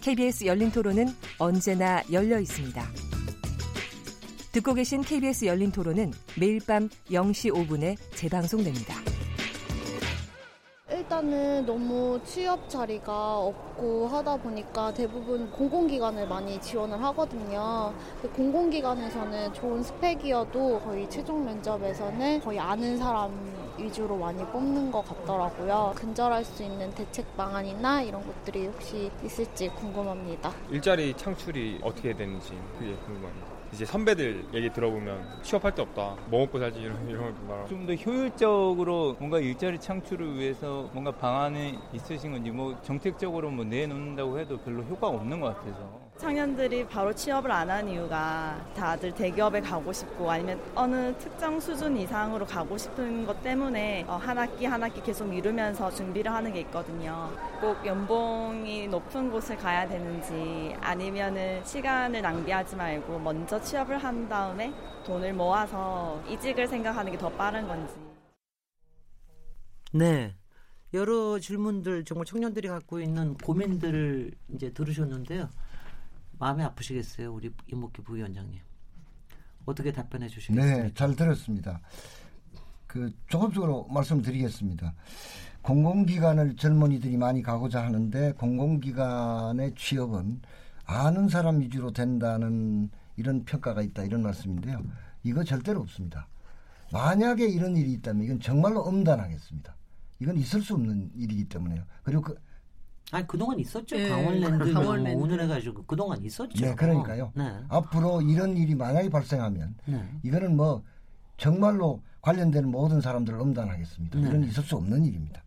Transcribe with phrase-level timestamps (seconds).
[0.00, 1.06] KBS 열린 토론은
[1.38, 2.82] 언제나 열려 있습니다.
[4.52, 9.09] 듣고 계신 KBS 열린 토론은 매일 밤 0시 5분에 재방송됩니다.
[11.10, 17.92] 일단은 너무 취업 자리가 없고 하다 보니까 대부분 공공기관을 많이 지원을 하거든요.
[18.36, 23.32] 공공기관에서는 좋은 스펙이어도 거의 최종 면접에서는 거의 아는 사람
[23.76, 25.94] 위주로 많이 뽑는 것 같더라고요.
[25.96, 30.52] 근절할 수 있는 대책 방안이나 이런 것들이 혹시 있을지 궁금합니다.
[30.70, 33.49] 일자리 창출이 어떻게 되는지 그게 궁금합니다.
[33.72, 36.16] 이제 선배들 얘기 들어보면 취업할 데 없다.
[36.26, 37.66] 뭐 먹고 살지 이런 이런 말.
[37.68, 44.58] 좀더 효율적으로 뭔가 일자리 창출을 위해서 뭔가 방안이 있으신 건지 뭐 정책적으로 뭐 내놓는다고 해도
[44.58, 46.09] 별로 효과가 없는 것 같아서.
[46.20, 52.44] 청년들이 바로 취업을 안 한 이유가 다들 대기업에 가고 싶고 아니면 어느 특정 수준 이상으로
[52.44, 57.30] 가고 싶은 것 때문에 어, 한 학기 한 학기 계속 미루면서 준비를 하는 게 있거든요.
[57.60, 64.74] 꼭 연봉이 높은 곳을 가야 되는지 아니면은 시간을 낭비하지 말고 먼저 취업을 한 다음에
[65.06, 67.94] 돈을 모아서 이직을 생각하는 게 더 빠른 건지.
[69.92, 70.34] 네.
[70.92, 75.48] 여러 질문들 정말 청년들이 갖고 있는 고민들을 이제 들으셨는데요.
[76.40, 78.58] 마음이 아프시겠어요, 우리 이목기 부위원장님.
[79.66, 80.82] 어떻게 답변해 주시겠습니까?
[80.82, 81.80] 네, 잘 들었습니다.
[82.86, 84.94] 그 종합적으로 말씀드리겠습니다.
[85.60, 90.40] 공공기관을 젊은이들이 많이 가고자 하는데 공공기관의 취업은
[90.86, 94.82] 아는 사람 위주로 된다는 이런 평가가 있다 이런 말씀인데요.
[95.22, 96.26] 이거 절대로 없습니다.
[96.90, 99.76] 만약에 이런 일이 있다면 이건 정말로 엄단하겠습니다.
[100.20, 101.84] 이건 있을 수 없는 일이기 때문에요.
[102.02, 102.34] 그리고 그
[103.12, 103.96] 아니 그동안 있었죠.
[103.96, 104.08] 네.
[104.08, 105.18] 강원랜드, 강원랜드.
[105.18, 106.64] 뭐 운운해가지고 그동안 있었죠.
[106.64, 107.32] 네, 그러니까요.
[107.34, 107.52] 네.
[107.68, 110.08] 앞으로 이런 일이 만약에 발생하면 네.
[110.22, 110.82] 이거는 뭐
[111.36, 114.18] 정말로 관련되는 모든 사람들을 엄단하겠습니다.
[114.18, 114.28] 네.
[114.28, 115.42] 이건 있을 수 없는 일입니다.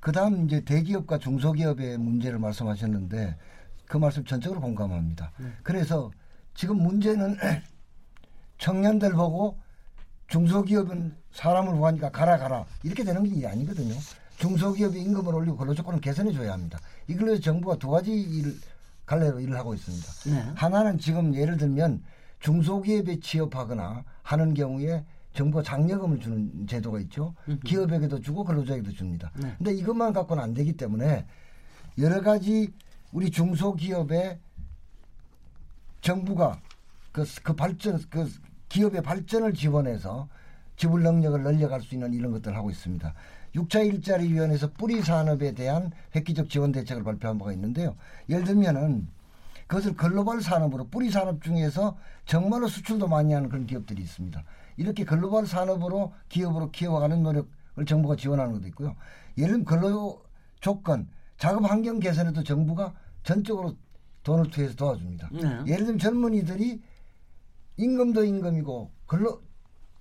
[0.00, 3.36] 그다음 이제 대기업과 중소기업의 문제를 말씀하셨는데
[3.86, 5.32] 그 말씀 전적으로 공감합니다.
[5.38, 5.48] 네.
[5.62, 6.10] 그래서
[6.54, 7.36] 지금 문제는
[8.58, 9.58] 청년들 보고
[10.28, 13.94] 중소기업은 사람을 구하니까 가라 가라 이렇게 되는 게 아니거든요.
[14.36, 16.78] 중소기업의 임금을 올리고 근로조건을 개선해 줘야 합니다.
[17.08, 18.58] 이걸로 해서 정부가 두 가지 일,
[19.06, 20.06] 갈래로 일을 하고 있습니다.
[20.30, 20.52] 네.
[20.54, 22.02] 하나는 지금 예를 들면
[22.40, 27.34] 중소기업에 취업하거나 하는 경우에 정부가 장려금을 주는 제도가 있죠.
[27.64, 29.30] 기업에게도 주고 근로자에게도 줍니다.
[29.36, 29.54] 네.
[29.58, 31.26] 근데 이것만 갖고는 안 되기 때문에
[31.98, 32.72] 여러 가지
[33.12, 34.38] 우리 중소기업의
[36.00, 36.60] 정부가
[37.12, 38.30] 그, 그 발전, 그
[38.68, 40.28] 기업의 발전을 지원해서
[40.76, 43.14] 지불 능력을 늘려갈 수 있는 이런 것들을 하고 있습니다.
[43.56, 47.96] 6차 일자리 위원회에서 뿌리 산업에 대한 획기적 지원 대책을 발표한 바가 있는데요.
[48.28, 49.08] 예를 들면은
[49.66, 54.44] 그것을 글로벌 산업으로 뿌리 산업 중에서 정말로 수출도 많이 하는 그런 기업들이 있습니다.
[54.76, 58.94] 이렇게 글로벌 산업으로 기업으로 키워가는 노력을 정부가 지원하는 것도 있고요.
[59.38, 60.22] 예를 들면 근로
[60.60, 63.74] 조건, 작업 환경 개선에도 정부가 전적으로
[64.22, 65.30] 돈을 투여해서 도와줍니다.
[65.32, 65.40] 네.
[65.66, 66.82] 예를 들면 젊은이들이
[67.76, 69.42] 임금도 임금이고 근로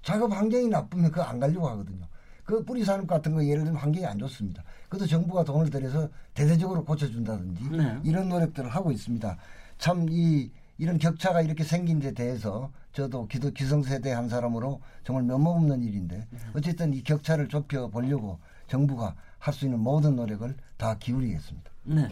[0.02, 2.08] 작업 환경이 나쁘면 그거 안 가려고 하거든요.
[2.46, 4.64] 그 뿌리 산업 같은 거 예를 들면 환경이 안 좋습니다.
[4.88, 8.00] 그것도 정부가 돈을 들여서 대대적으로 고쳐준다든지 네.
[8.04, 9.38] 이런 노력들을 하고 있습니다.
[9.78, 15.82] 참 이 이런 격차가 이렇게 생긴 데 대해서 저도 기도 기성세대 한 사람으로 정말 면목없는
[15.84, 16.40] 일인데 네.
[16.54, 21.72] 어쨌든 이 격차를 좁혀 보려고 정부가 할 수 있는 모든 노력을 다 기울이겠습니다.
[21.84, 22.08] 네.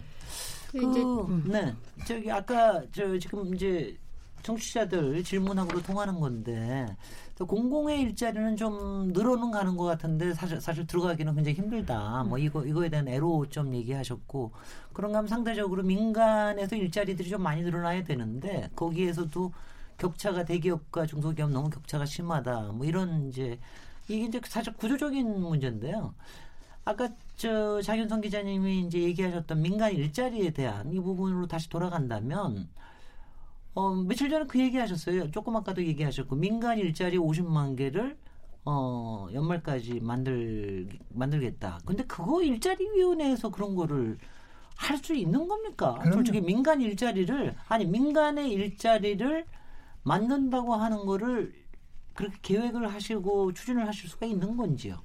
[0.71, 1.73] 그, 그 네.
[2.05, 3.95] 저기 아까 저 지금 이제
[4.43, 6.85] 청취자들 질문하고도 통하는 건데
[7.39, 12.23] 공공의 일자리는 좀 늘어는 가는 것 같은데 사실 사실 들어가기는 굉장히 힘들다.
[12.23, 14.51] 뭐 이거 이거에 대한 애로 좀 얘기하셨고
[14.93, 19.51] 그런가 하면 상대적으로 민간에서 일자리들이 좀 많이 늘어나야 되는데 거기에서도
[19.97, 22.73] 격차가 대기업과 중소기업 너무 격차가 심하다.
[22.73, 23.59] 뭐 이런 이제
[24.07, 26.13] 이게 이제 사실 구조적인 문제인데요.
[26.85, 32.69] 아까 저 장윤성 기자님이 이제 얘기하셨던 민간 일자리에 대한 이 부분으로 다시 돌아간다면
[33.75, 35.31] 어, 며칠 전에 그 얘기 하셨어요.
[35.31, 38.17] 조금 아까도 얘기하셨고, 민간 일자리 50만 개를,
[38.65, 41.79] 어, 연말까지 만들, 만들겠다.
[41.85, 44.17] 근데 그거 일자리위원회에서 그런 거를
[44.75, 45.93] 할 수 있는 겁니까?
[45.95, 46.13] 그럼요.
[46.13, 49.45] 솔직히 민간 일자리를, 아니, 민간의 일자리를
[50.03, 51.53] 만든다고 하는 거를
[52.13, 55.01] 그렇게 계획을 하시고 추진을 하실 수가 있는 건지요?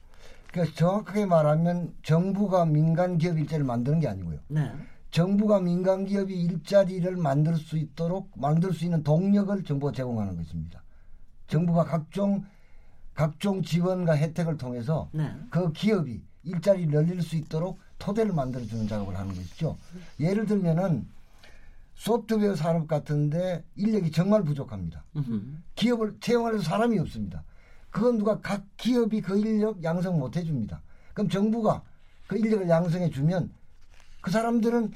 [0.52, 4.40] 그러니까 정확하게 말하면 정부가 민간 기업 일자리를 만드는 게 아니고요.
[4.48, 4.72] 네.
[5.10, 10.82] 정부가 민간 기업이 일자리를 만들 수 있도록 만들 수 있는 동력을 정부가 제공하는 것입니다.
[11.46, 12.44] 정부가 각종
[13.14, 15.34] 각종 지원과 혜택을 통해서 네.
[15.50, 19.76] 그 기업이 일자리를 늘릴 수 있도록 토대를 만들어 주는 작업을 하는 것이죠.
[20.20, 21.06] 예를 들면은
[21.94, 25.04] 소프트웨어 산업 같은데 인력이 정말 부족합니다.
[25.16, 25.42] 음흠.
[25.74, 27.42] 기업을 채용할 사람이 없습니다.
[27.90, 30.80] 그건 누가 각 기업이 그 인력 양성 못 해줍니다.
[31.12, 31.82] 그럼 정부가
[32.28, 33.50] 그 인력을 양성해 주면
[34.28, 34.92] 그 사람들은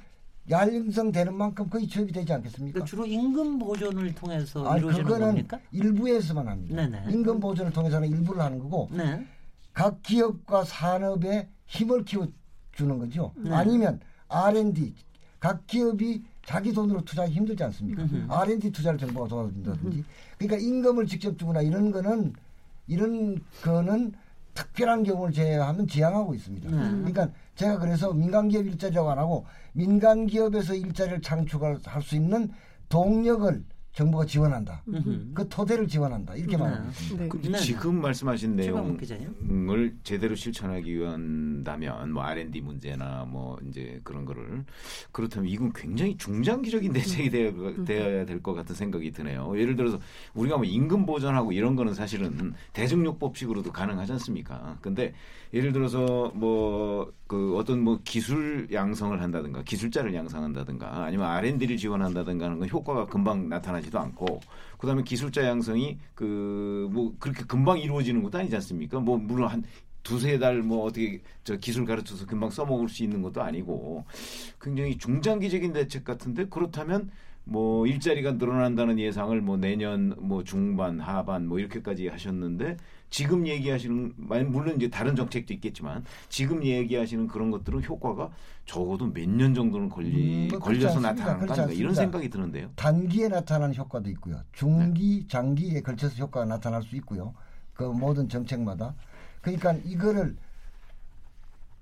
[0.50, 2.75] 양성되는 만큼 거의 취업이 되지 않겠습니까?
[2.75, 5.58] 그러니까 주로 임금 보존을 통해서 아니, 이루어지는 그거는 겁니까?
[5.70, 6.76] 일부에서만 합니다.
[6.76, 7.11] 네네.
[7.11, 9.26] 임금 보존을 통해서는 일부를 하는 거고 네.
[9.73, 13.32] 각 기업과 산업에 힘을 키워주는 거죠.
[13.37, 13.55] 네.
[13.55, 14.94] 아니면 R&D
[15.40, 18.02] 각 기업이 자기 돈으로 투자하기 힘들지 않습니까?
[18.02, 18.26] 음흠.
[18.28, 20.05] R&D 투자를 정부가 도와준다든지.
[20.37, 22.35] 그러니까 임금을 직접 주거나 이런 거는
[22.87, 24.12] 이런 거는
[24.52, 26.70] 특별한 경우를 제외하면 지양하고 있습니다.
[26.70, 26.76] 네.
[26.76, 32.50] 그러니까 제가 그래서 민간 기업 일자리라고 안 하고 민간 기업에서 일자리를 창출할 수 있는
[32.88, 33.64] 동력을
[33.94, 34.82] 정부가 지원한다.
[34.88, 35.32] 음흠.
[35.34, 36.34] 그 토대를 지원한다.
[36.37, 37.28] 이렇게 있습니다.
[37.43, 37.50] 네.
[37.50, 39.34] 네, 지금 말씀하신 기자님.
[39.43, 44.64] 내용을 제대로 실천하기 위한다면 뭐 R&D 문제나 뭐 이제 그런 거를
[45.12, 49.52] 그렇다면 이건 굉장히 중장기적인 대책이 되어야, 되어야 될 것 같은 생각이 드네요.
[49.58, 50.00] 예를 들어서
[50.32, 54.78] 우리가 뭐 임금 보전하고 이런 거는 사실은 대중요법식으로도 가능하지 않습니까?
[54.81, 55.12] 근데
[55.52, 62.58] 예를 들어서 뭐 그 어떤 뭐 기술 양성을 한다든가 기술자를 양성한다든가 아니면 R&D를 지원한다든가 하는
[62.58, 64.38] 건 효과가 금방 나타나지도 않고
[64.76, 69.00] 그다음에 기술자 양성이 그 뭐 그렇게 금방 이루어지는 것도 아니지 않습니까?
[69.00, 69.64] 뭐 물론 한
[70.02, 74.05] 두세 달 뭐 어떻게 저 기술 가르쳐서 금방 써먹을 수 있는 것도 아니고
[74.61, 77.11] 굉장히 중장기적인 대책 같은데 그렇다면
[77.44, 82.76] 뭐 일자리가 늘어난다는 예상을 뭐 내년 뭐 중반 하반 뭐 이렇게까지 하셨는데
[83.12, 84.14] 지금 얘기하시는
[84.50, 88.31] 물론 이제 다른 정책도 있겠지만 지금 얘기하시는 그런 것들은 효과가
[88.64, 91.11] 적어도 몇 년 정도는 걸리 음, 걸려서 않습니다.
[91.12, 91.94] 나타나는 거 그렇지 아닌가 이런.
[91.94, 92.70] 생각이 드는데요.
[92.75, 94.37] 단기에 나타나는 효과도 있고요.
[94.37, 94.43] 네.
[94.53, 97.35] 중기, 장기에 걸쳐서 효과가 나타날 수 있고요.
[97.75, 98.94] 그 모든 정책마다.
[99.43, 100.35] 그러니까 이거를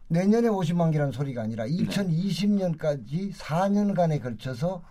[0.09, 1.71] 내년에 50만 개라는 소리가 아니라 네.
[1.71, 4.83] 2020년까지 4년간에 걸쳐서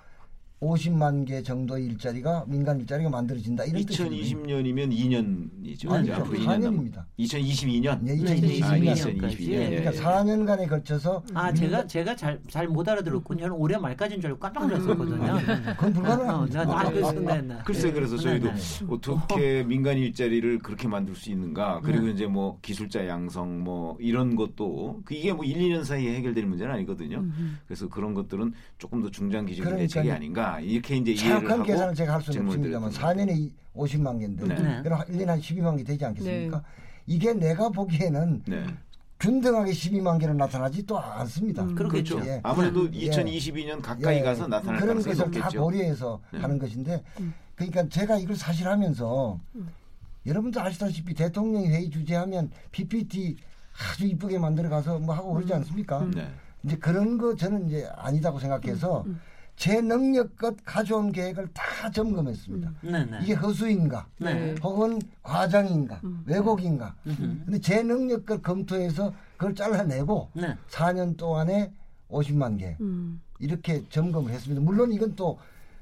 [0.61, 3.63] 50만 개 정도의 일자리가 민간 일자리가 만들어진다.
[3.63, 4.21] 이런 뜻이거든요.
[4.21, 5.89] 2020년이면 2년이죠.
[5.91, 6.13] 아니죠.
[6.15, 7.03] 앞으로 2년 남- 4년입니다.
[7.17, 8.00] 2022년.
[8.07, 8.63] 예, 네, 2022년.
[8.63, 9.51] 아, 2022년 2022년.
[9.51, 13.39] 예, 그러니까 4년간에 걸쳐서 아 제가 제가 잘 잘 못 알아들었군요.
[13.41, 15.38] 저는 올해 말까지인 줄 알고 깜짝 놀랐었거든요.
[15.77, 16.62] 그건 불가능합니다.
[16.62, 17.55] 어, 네, 네, 그래서 네, 네.
[17.65, 18.50] 글쎄 그래서 저희도.
[18.89, 25.01] 어떻게 민간 일자리를 그렇게 만들 수 있는가 그리고 이제 뭐 기술자 양성 뭐 이런 것도
[25.05, 27.25] 그 이게 뭐 1, 2년 사이에 해결될 문제는 아니거든요.
[27.65, 29.88] 그래서 그런 것들은 조금 더 중장기적인 그러니까요.
[29.88, 34.19] 대책이 아닌가 이렇게 이제 이해를 하고 계산을 제가 할 수는 없습니다만 드렸던 4년에 이 50만
[34.19, 34.56] 개인데 네.
[34.56, 34.81] 네.
[34.81, 36.63] 그럼 1년에 한 12만 개 되지 않겠습니까?
[37.06, 38.66] 이게 내가 보기에는 네.
[39.19, 41.66] 균등하게 12만 개로 나타나지 또 않습니다.
[41.66, 42.16] 그렇겠죠.
[42.16, 42.31] 그렇죠.
[42.31, 42.40] 예.
[42.42, 43.10] 아무래도 예.
[43.10, 45.63] 2022년 가까이 예, 가서 나타날 그런 가능성이 것을 다 높겠죠.
[45.63, 46.40] 고려해서 네.
[46.40, 47.04] 하는 것인데
[47.56, 49.40] 그러니까 제가 이걸 사실 하면서
[50.25, 53.36] 여러분도 아시다시피 대통령이 회의 주재하면 PPT
[53.92, 56.06] 아주 이쁘게 만들어 가서 뭐 하고 그러지 않습니까?
[56.13, 56.30] 네.
[56.63, 59.06] 이제 그런 거 저는 이제 아니다고 생각해서
[59.59, 62.71] 제 능력껏 가져온 계획을 다 점검했습니다.
[62.81, 63.19] 네, 네.
[63.21, 64.07] 이게 허수인가?
[64.17, 64.56] 네.
[64.63, 66.00] 혹은 과장인가?
[66.25, 66.95] 왜곡인가?
[67.03, 70.56] 근데 제 능력껏 검토해서 그걸 잘라내고 네.
[70.69, 71.74] 4년 동안에
[72.10, 73.19] 50만 개 음.
[73.39, 74.62] 이렇게 점검을 했습니다.
[74.63, 75.38] 물론 이건 또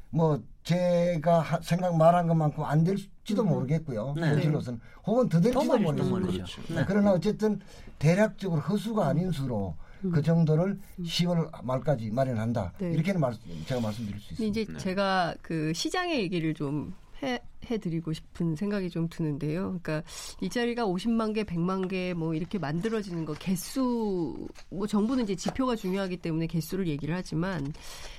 [0.10, 4.13] 뭐 제가 하- 생각 말한 것만큼 안 될지도 모르겠고요.
[4.16, 4.30] 네.
[4.30, 5.78] 현실로서는 혹은 더더 될지도.
[5.78, 6.10] 모르죠.
[6.32, 6.62] 그렇죠.
[6.74, 6.86] 네.
[6.88, 7.60] 그러나 어쨌든
[8.00, 12.74] 대략적으로 허수가 아닌 수로 그 정도를 10월 말까지 마련한다.
[12.80, 12.92] 네.
[12.92, 13.34] 이렇게는 말,
[13.66, 14.62] 제가 말씀드릴 수 있습니다.
[14.62, 19.80] 이제 제가 그 시장의 얘기를 좀 해, 해드리고 싶은 생각이 좀 드는데요.
[19.82, 20.04] 그러니까
[20.39, 26.18] 일자리가 50만 개, 100만 개 뭐 이렇게 만들어지는 거 개수 뭐 정부는 이제 지표가 중요하기
[26.18, 27.74] 때문에 개수를 얘기를 하지만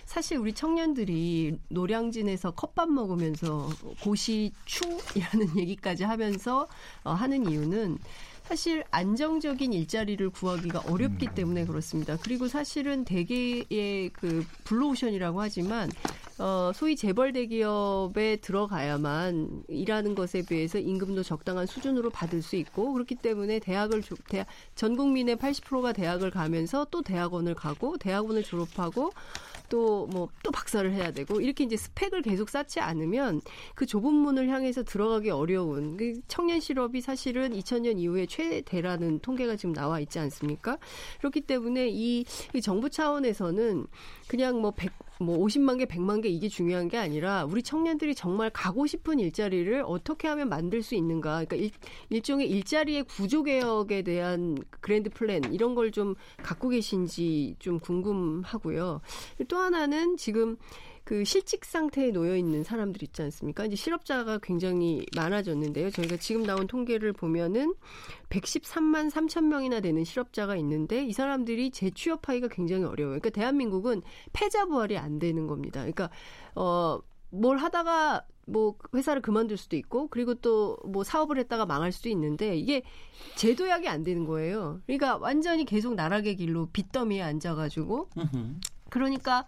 [0.04, 3.68] 사실 우리 청년들이 노량진에서 컵밥 먹으면서
[4.02, 6.66] 고시충이라는 얘기까지 하면서
[7.04, 7.98] 어, 하는 이유는
[8.48, 12.16] 사실 안정적인 일자리를 구하기가 어렵기 때문에 그렇습니다.
[12.16, 15.90] 그리고 사실은 대개의 그 블루오션이라고 하지만
[16.38, 23.16] 어, 소위 재벌 대기업에 들어가야만 일하는 것에 비해서 임금도 적당한 수준으로 받을 수 있고 그렇기
[23.16, 29.10] 때문에 대학을 조- 대학, 전 국민의 80%가 대학을 가면서 또 대학원을 가고 대학원을 졸업하고
[29.68, 33.40] 또 뭐 또 박사를 해야 되고 이렇게 이제 스펙을 계속 쌓지 않으면
[33.74, 39.74] 그 좁은 문을 향해서 들어가기 어려운 그 청년 실업이 사실은 2000년 이후에 최대라는 통계가 지금
[39.74, 40.78] 나와 있지 않습니까?
[41.18, 43.86] 그렇기 때문에 이, 이 정부 차원에서는
[44.28, 48.50] 그냥 뭐 100, 뭐 50만 개, 100만 개 이게 중요한 게 아니라 우리 청년들이 정말
[48.50, 51.44] 가고 싶은 일자리를 어떻게 하면 만들 수 있는가.
[51.44, 51.70] 그러니까 일,
[52.10, 59.00] 일종의 일자리의 구조 개혁에 대한 grand plan 이런 걸 좀 갖고 계신지 좀 궁금하고요.
[59.48, 60.56] 또 하나는 지금
[61.08, 63.64] 그 실직 상태에 놓여 있는 사람들 있지 않습니까?
[63.64, 65.88] 이제 실업자가 굉장히 많아졌는데요.
[65.88, 67.72] 저희가 지금 나온 통계를 보면은
[68.28, 73.20] 113만 3천 명이나 되는 실업자가 있는데 이 사람들이 재취업하기가 굉장히 어려워요.
[73.20, 74.02] 그러니까 대한민국은
[74.34, 75.80] 패자 부활이 안 되는 겁니다.
[75.80, 76.10] 그러니까
[76.54, 77.00] 어
[77.30, 82.56] 뭘 하다가 뭐 회사를 그만둘 수도 있고 그리고 또 뭐 사업을 했다가 망할 수도 있는데
[82.56, 82.82] 이게
[83.36, 84.80] 제도약이 안 되는 거예요.
[84.86, 88.10] 그러니까 완전히 계속 나락의 길로 빚더미에 앉아가지고
[88.90, 89.46] 그러니까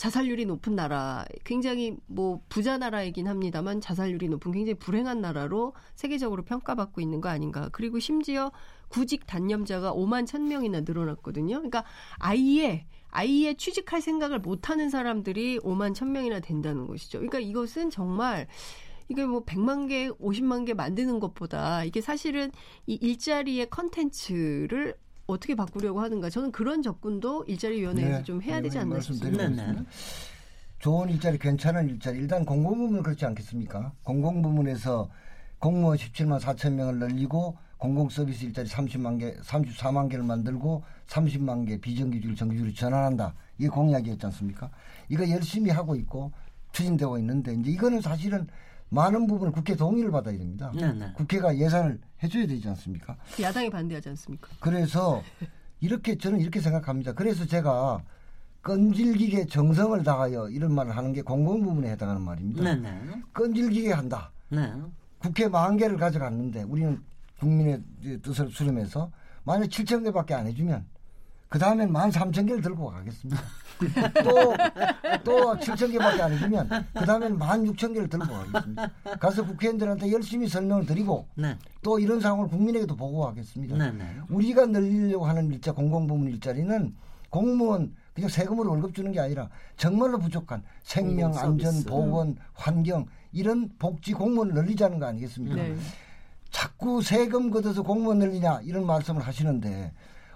[0.00, 7.02] 자살률이 높은 나라, 굉장히 뭐 부자 나라이긴 합니다만 자살률이 높은 굉장히 불행한 나라로 세계적으로 평가받고
[7.02, 7.68] 있는 거 아닌가.
[7.70, 8.50] 그리고 심지어
[8.88, 11.56] 구직 단념자가 5만 1천 명이나 늘어났거든요.
[11.56, 11.84] 그러니까
[12.18, 17.18] 아예 아예 취직할 생각을 못 하는 사람들이 5만 1천 명이나 된다는 것이죠.
[17.18, 18.46] 그러니까 이것은 정말
[19.10, 22.50] 이게 뭐 100만 개, 50만 개 만드는 것보다 이게 사실은
[22.86, 24.94] 이 일자리의 컨텐츠를
[25.30, 26.30] 어떻게 바꾸려고 하는가.
[26.30, 29.42] 저는 그런 접근도 일자리위원회에서 네, 좀 해야 되지 네, 않나 싶습니다.
[29.42, 29.90] 말씀드리겠습니다.
[30.78, 32.18] 좋은 일자리, 괜찮은 일자리.
[32.18, 33.92] 일단 공공부문은 그렇지 않겠습니까?
[34.02, 35.10] 공공부문에서
[35.58, 42.34] 공무원 17만 4천 명을 늘리고 공공서비스 일자리 30만 개, 34만 개를 만들고 30만 개 비정규직을
[42.34, 43.34] 정규직으로 전환한다.
[43.58, 44.70] 이게 공약이었지 않습니까?
[45.08, 46.32] 이거 열심히 하고 있고
[46.72, 48.46] 추진되고 있는데 이제 이거는 사실은
[48.90, 50.70] 많은 부분을 국회 동의를 받아야 됩니다.
[50.74, 51.12] 네, 네.
[51.14, 53.16] 국회가 예산을 해줘야 되지 않습니까?
[53.40, 54.48] 야당이 반대하지 않습니까?
[54.60, 55.22] 그래서
[55.80, 57.12] 이렇게 저는 이렇게 생각합니다.
[57.12, 58.02] 그래서 제가
[58.62, 62.62] 끈질기게 정성을 다하여 이런 말을 하는 게 공공부문에 해당하는 말입니다.
[62.62, 63.22] 네, 네.
[63.32, 64.30] 끈질기게 한다.
[64.50, 64.70] 네.
[65.18, 67.00] 국회 만 개를 가져갔는데 우리는
[67.38, 67.82] 국민의
[68.22, 69.10] 뜻을 수렴해서
[69.44, 70.84] 만약 7천 개밖에 안 해주면
[71.50, 73.42] 그 다음엔 만 3천 개를 들고 가겠습니다.
[74.22, 74.54] 또,
[75.24, 78.90] 또 7천 개밖에 안 해주면 그 다음엔 만 6천 개를 들고 가겠습니다.
[79.18, 81.58] 가서 국회의원들한테 열심히 설명을 드리고 네.
[81.82, 83.76] 또 이런 상황을 국민에게도 보고하겠습니다.
[83.76, 84.16] 네, 네.
[84.28, 86.94] 우리가 늘리려고 하는 일자 공공부문 일자리는
[87.30, 91.82] 공무원 그냥 세금으로 월급 주는 게 아니라 정말로 부족한 생명, 안전.
[91.82, 95.56] 보건, 환경 이런 복지 공무원을 늘리자는 거 아니겠습니까?
[95.56, 95.76] 네.
[96.50, 99.92] 자꾸 세금 걷어서 공무원 늘리냐 이런 말씀을 하시는데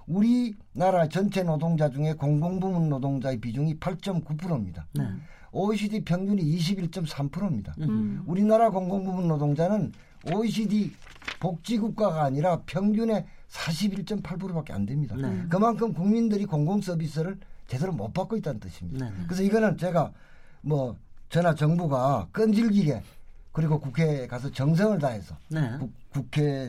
[0.06, 4.86] 우리나라 전체 노동자 중에 공공부문 노동자의 비중이 8.9%입니다.
[4.92, 5.04] 네.
[5.52, 7.74] OECD 평균이 21.3%입니다.
[7.80, 8.22] 음.
[8.26, 9.92] 우리나라 공공부문 노동자는
[10.32, 10.92] OECD
[11.40, 15.14] 복지국가가 아니라 평균의 41.8%밖에 안 됩니다.
[15.16, 15.44] 네.
[15.48, 19.06] 그만큼 국민들이 공공 서비스를 제대로 못 받고 있다는 뜻입니다.
[19.06, 19.24] 네, 네.
[19.26, 20.12] 그래서 이거는 제가
[20.62, 20.96] 뭐
[21.28, 23.02] 저나 정부가 끈질기게
[23.52, 25.76] 그리고 국회에 가서 정성을 다해서 네.
[25.78, 26.68] 국, 국회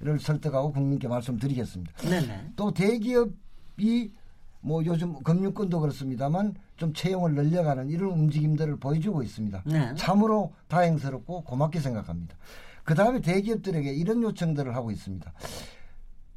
[0.00, 1.92] 를 설득하고 국민께 말씀드리겠습니다.
[2.08, 2.52] 네, 네.
[2.56, 4.12] 또 대기업이
[4.60, 9.62] 뭐 요즘 금융권도 그렇습니다만 좀 채용을 늘려가는 이런 움직임들을 보여주고 있습니다.
[9.64, 9.94] 네.
[9.94, 12.36] 참으로 다행스럽고 고맙게 생각합니다.
[12.82, 15.32] 그 다음에 대기업들에게 이런 요청들을 하고 있습니다.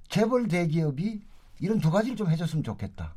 [0.08, 1.22] 재벌 대기업이
[1.60, 3.16] 이런 두 가지를 좀 해줬으면 좋겠다.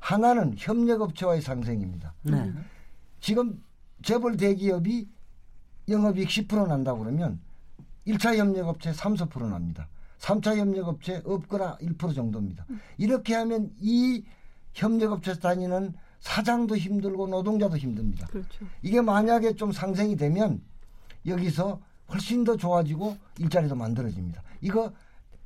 [0.00, 2.14] 하나는 협력업체와의 상생입니다.
[2.22, 2.52] 네.
[3.20, 3.62] 지금
[4.02, 5.08] 재벌 대기업이
[5.88, 7.40] 영업이익 10% 난다고 그러면
[8.06, 9.88] 1차 협력업체 3, 4% 납니다.
[10.18, 12.64] 3차 협력업체 없거나 1% 정도입니다.
[12.98, 14.24] 이렇게 하면 이
[14.74, 18.26] 협력업체에서 다니는 사장도 힘들고 노동자도 힘듭니다.
[18.26, 18.64] 그렇죠.
[18.82, 20.62] 이게 만약에 좀 상생이 되면
[21.26, 21.80] 여기서
[22.12, 24.42] 훨씬 더 좋아지고 일자리도 만들어집니다.
[24.60, 24.92] 이거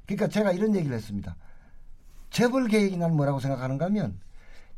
[0.07, 1.37] 그러니까 제가 이런 얘기를 했습니다.
[2.31, 4.19] 재벌 계획이 난 뭐라고 생각하는가 하면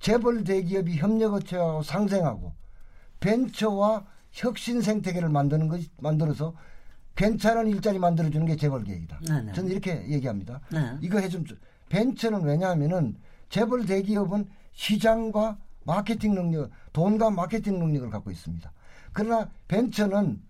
[0.01, 2.53] 재벌 대기업이 협력업체하고 상생하고
[3.21, 6.55] 벤처와 혁신 생태계를 만드는 것 만들어서
[7.15, 9.21] 괜찮은 일자리 만들어주는 게 재벌 계획이다.
[9.27, 9.53] 네네.
[9.53, 10.61] 저는 이렇게 얘기합니다.
[10.73, 10.97] 네.
[11.01, 11.45] 이거 해좀
[11.89, 13.17] 벤처는 왜냐하면은
[13.51, 18.73] 재벌 대기업은 시장과 마케팅 능력, 돈과 마케팅 능력을 갖고 있습니다.
[19.13, 20.41] 그러나 벤처는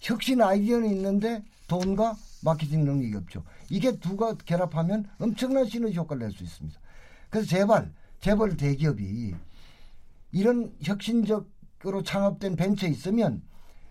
[0.00, 3.42] 혁신 아이디어는 있는데 돈과 마케팅 능력이 없죠.
[3.70, 6.78] 이게 두가 결합하면 엄청난 시너지 효과를 낼 수 있습니다.
[7.30, 9.34] 그래서 제발 재벌 대기업이
[10.32, 13.42] 이런 혁신적으로 창업된 벤처 있으면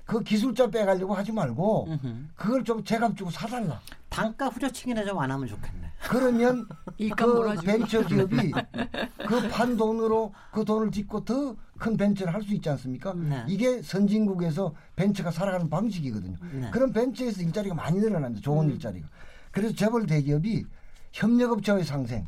[0.05, 2.15] 그 기술자 빼가려고 하지 말고 음흠.
[2.36, 3.79] 그걸 좀 제값 주고 사달라.
[4.10, 5.91] 단가 후려치기나 좀 안 하면 좋겠네.
[6.03, 6.67] 그러면
[7.15, 7.55] 그.
[7.65, 13.13] 벤처 기업이 그 판 돈으로 그 돈을 딛고 더 큰 벤처를 할 수 있지 않습니까?
[13.13, 13.43] 네.
[13.48, 16.38] 이게 선진국에서 벤처가 살아가는 방식이거든요.
[16.53, 16.72] 네.
[16.72, 18.41] 그런 벤처에서 일자리가 많이 늘어납니다.
[18.41, 19.05] 좋은 일자리가.
[19.51, 20.65] 그래서 재벌 대기업이
[21.12, 22.25] 협력업체의 상생,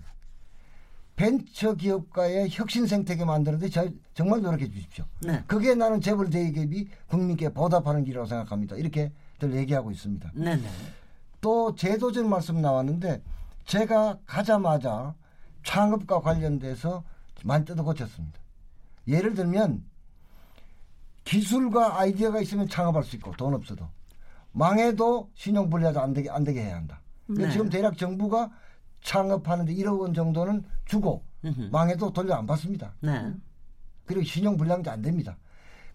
[1.15, 5.05] 벤처 기업과의 혁신 생태계 만드는데 저- 정말 노력해 주십시오.
[5.21, 5.41] 네.
[5.47, 8.75] 그게 나는 재벌 대기업이 국민께 보답하는 길이라고 생각합니다.
[8.75, 10.31] 이렇게 들 얘기하고 있습니다.
[10.33, 10.67] 네네.
[11.41, 13.21] 또 제도적 말씀 나왔는데
[13.65, 15.13] 제가 가자마자
[15.63, 17.03] 창업과 관련돼서
[17.43, 18.39] 많이 뜯어 고쳤습니다.
[19.07, 19.83] 예를 들면
[21.23, 23.87] 기술과 아이디어가 있으면 창업할 수 있고 돈 없어도
[24.51, 27.01] 망해도 신용 불리하도 안 되게 안 되게 해야 한다.
[27.25, 27.53] 그러니까 네.
[27.53, 28.51] 지금 대략 정부가
[29.05, 31.69] 창업하는데 1억 원 정도는 주고 음흠.
[31.71, 32.93] 망해도 돌려 안 받습니다.
[33.01, 33.31] 네.
[34.05, 35.37] 그리고 신용 불량도 안 됩니다.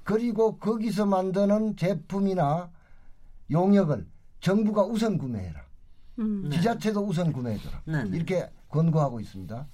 [0.05, 2.71] 그리고 거기서 만드는 제품이나
[3.50, 4.07] 용역을
[4.40, 5.61] 정부가 우선 구매해라.
[6.21, 6.49] 음.
[6.49, 6.57] 네.
[6.57, 7.83] 지자체도 우선 구매해줘라.
[7.85, 8.05] 네.
[8.05, 8.17] 네.
[8.17, 9.67] 이렇게 권고하고 있습니다.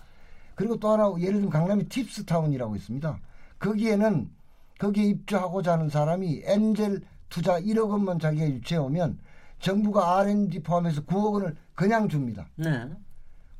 [0.54, 3.20] 그리고 또 하나 예를 들면 강남에 팁스타운이라고 있습니다.
[3.58, 4.30] 거기에는
[4.78, 9.18] 거기에 입주하고자 하는 사람이 엔젤 투자 1억 원만 자기가 유치해 오면
[9.58, 12.48] 정부가 R&D 포함해서 9억 원을 그냥 줍니다.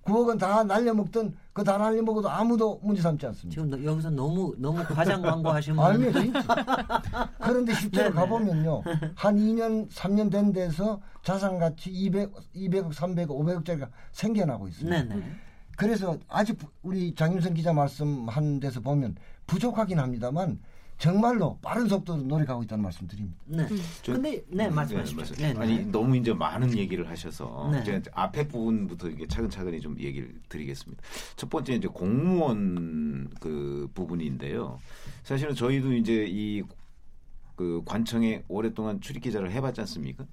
[0.07, 0.13] 네.
[0.13, 3.55] 9억 원 다 날려먹던 그다 날려먹어도 아무도 문제 삼지 않습니다.
[3.63, 6.13] 지금 너- 여기서 너무 너무 과장 광고하시면 아니요.
[7.41, 8.13] 그런데 실제로.
[8.15, 8.83] 가보면요.
[9.15, 15.03] 한 2년, 3년 된 데서 자산 가치 200, 200억, 300억, 500억짜리가 생겨나고 있습니다.
[15.05, 15.23] 네네.
[15.77, 20.59] 그래서 아직 부- 우리 장윤선 기자 말씀한 데서 보면 부족하긴 합니다만
[20.99, 23.37] 정말로 빠른 속도로 노력하고 있다는 말씀 드립니다.
[23.45, 23.67] 네.
[24.03, 25.17] 저- 근데 네 말씀하십시오.
[25.19, 25.61] 말씀- 네, 네.
[25.61, 27.85] 아니 너무 이제 많은 얘기를 하셔서 네.
[27.85, 31.03] 제가 앞에 부분부터 이게 차근차근히 좀 얘기를 드리겠습니다.
[31.37, 34.79] 첫 번째 이제 공무원 그 부분인데요.
[35.23, 36.63] 사실은 저희도 이제 이
[37.57, 40.27] 그 관청에 오랫동안 출입 기자를 해 봤지 않습니까?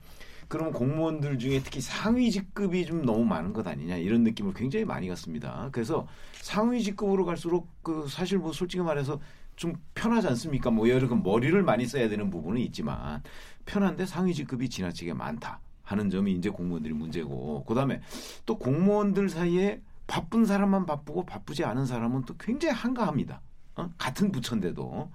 [0.50, 5.08] 그러면 공무원들 중에 특히 상위 직급이 좀 너무 많은 것 아니냐 이런 느낌을 굉장히 많이
[5.08, 5.70] 갖습니다.
[5.72, 6.06] 그래서
[6.42, 9.22] 상위 직급으로 갈수록 그 사실 뭐 솔직히 말해서
[9.56, 10.72] 좀 편하지 않습니까?
[10.72, 13.22] 뭐 여러 그 머리를 많이 써야 되는 부분은 있지만
[13.66, 18.02] 편한데 상위 직급이 지나치게 많다 하는 점이 이제 공무원들이 문제고 그다음에
[18.46, 23.42] 또 공무원들 사이에 바쁜 사람만 바쁘고 바쁘지 않은 사람은 또 굉장히 한가합니다.
[23.76, 23.90] 어?
[23.98, 25.10] 같은 부처인데도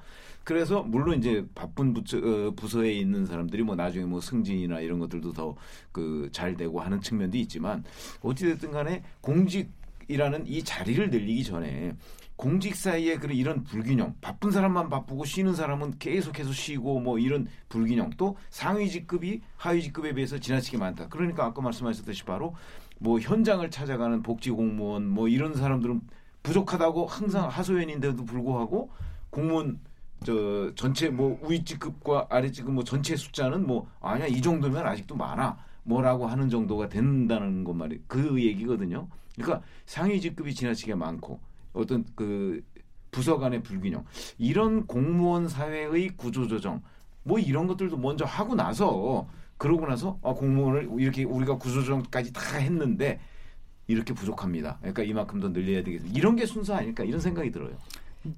[0.45, 5.33] 그래서 물론 이제 바쁜 부처, 어, 부서에 있는 사람들이 뭐 나중에 뭐 승진이나 이런 것들도
[5.33, 5.57] 더
[5.93, 7.85] 그 잘 되고 하는 측면도 있지만
[8.23, 9.71] 어찌됐든 간에 공직
[10.09, 11.95] 이라는 이 자리를 늘리기 전에
[12.39, 18.11] 공직 사이에 그런 이런 불균형, 바쁜 사람만 바쁘고 쉬는 사람은 계속해서 쉬고 뭐 이런 불균형,
[18.17, 21.09] 또 상위 직급이 하위 직급에 비해서 지나치게 많다.
[21.09, 22.55] 그러니까 아까 말씀하셨듯이 바로
[23.01, 26.01] 뭐 현장을 찾아가는 복지 공무원 뭐 이런 사람들은
[26.45, 28.93] 부족하다고 항상 하소연인데도 불구하고
[29.31, 29.81] 공무원
[30.25, 35.59] 저 전체 뭐위 직급과 아래 직급 뭐 전체 숫자는 뭐 아니야 이 정도면 아직도 많아
[35.83, 39.09] 뭐라고 하는 정도가 된다는 것 말이 그 얘기거든요.
[39.35, 42.63] 그러니까 상위 직급이 지나치게 많고 어떤 그
[43.11, 44.05] 부서 간의 불균형
[44.39, 46.83] 이런 공무원 사회의 구조조정
[47.23, 49.27] 뭐 이런 것들도 먼저 하고 나서
[49.57, 53.21] 그러고 나서 아 공무원을 이렇게 우리가 구조조정까지 다 했는데
[53.87, 54.77] 이렇게 부족합니다.
[54.81, 56.05] 그러니까 이만큼 더 늘려야 되겠다.
[56.15, 57.71] 이런 게 순서 아닐까 이런 생각이 들어요.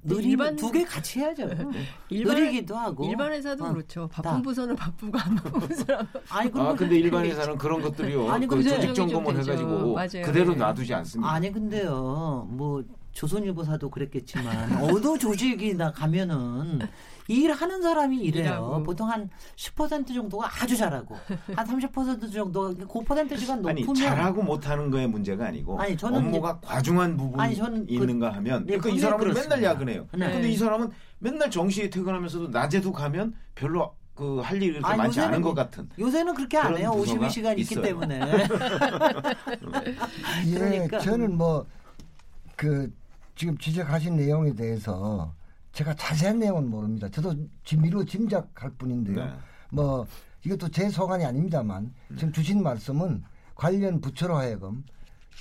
[0.03, 1.49] 느리 일반- 두 개 같이 해야죠.
[2.09, 3.05] 일반- 느리기도 하고.
[3.05, 4.07] 일반 회사도 어, 그렇죠.
[4.11, 4.21] 다.
[4.21, 8.29] 바쁜 부서는 바쁘고 안 바쁜 부서는 아니 아 그럼 근데 일반 회사는 그런 것들이요.
[8.31, 9.39] 아니, 그 조직 점검을.
[9.41, 10.25] 해가지고 맞아요.
[10.25, 10.59] 그대로 네.
[10.59, 11.29] 놔두지 않습니다.
[11.31, 12.83] 아니 근데요 뭐
[13.13, 14.45] 조선일보사도 그랬겠지만
[14.83, 16.79] 어느 조직이나 가면은
[17.27, 18.43] 일하는 사람이 이래요.
[18.45, 18.83] 일하고.
[18.83, 21.15] 보통 한 10% 정도가 아주 잘하고
[21.55, 26.59] 한 30% 정도가 그 퍼센트지가 아니 높으면 잘하고 못하는 거의 문제가 아니고 아니, 저는 업무가
[26.59, 29.55] 과중한 부분이 아니, 저는 그- 있는가 하면 네, 그러니까 이 사람은 그렇습니다.
[29.55, 30.07] 맨날 야근해요.
[30.13, 30.31] 네.
[30.31, 35.23] 근데 이 사람은 맨날 정시에 퇴근하면서도 낮에도 가면 별로 그할 일이 그렇게 아니, 많지 요새는-
[35.27, 35.89] 않은 것 같은.
[35.97, 36.91] 요새는 그렇게 안 해요.
[36.95, 37.81] 부서가 52시간 있기 있어요.
[37.85, 38.19] 때문에.
[40.47, 40.99] 예, 그러니까.
[40.99, 41.65] 저는 뭐
[42.57, 42.93] 그
[43.35, 45.33] 지금 지적하신 내용에 대해서
[45.73, 47.07] 제가 자세한 내용은 모릅니다.
[47.09, 49.25] 저도 지금 미루어 짐작할 뿐인데요.
[49.25, 49.31] 네.
[49.71, 50.05] 뭐
[50.45, 53.23] 이것도 제 소관이 아닙니다만 지금 주신 말씀은
[53.55, 54.83] 관련 부처로 하여금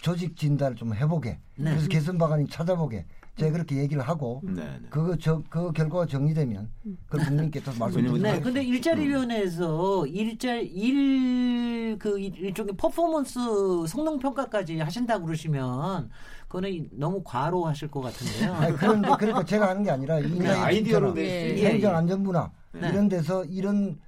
[0.02, 1.70] 조직 진단을 좀 해보게 네.
[1.70, 4.80] 그래서 개선 방안이 찾아보게 제가 그렇게 얘기를 하고 네, 네.
[4.90, 6.70] 그거 저 그 결과가 정리되면
[7.08, 8.44] 그 국민께 또 말씀드리도록 네, 하겠습니다.
[8.44, 13.40] 근데 일자리위원회에서 일자 일그 일종의 퍼포먼스
[13.88, 16.10] 성능 평가까지 하신다고 그러시면
[16.50, 18.52] 그거는 너무 과로하실 것 같은데요.
[18.54, 21.22] 아니, 그런데 그러니까 제가 하는 게 아니라 아이디어로 네.
[21.22, 21.96] 낼수 예, 행정 예.
[21.96, 22.88] 안전부나 네.
[22.88, 24.00] 이런 데서 이런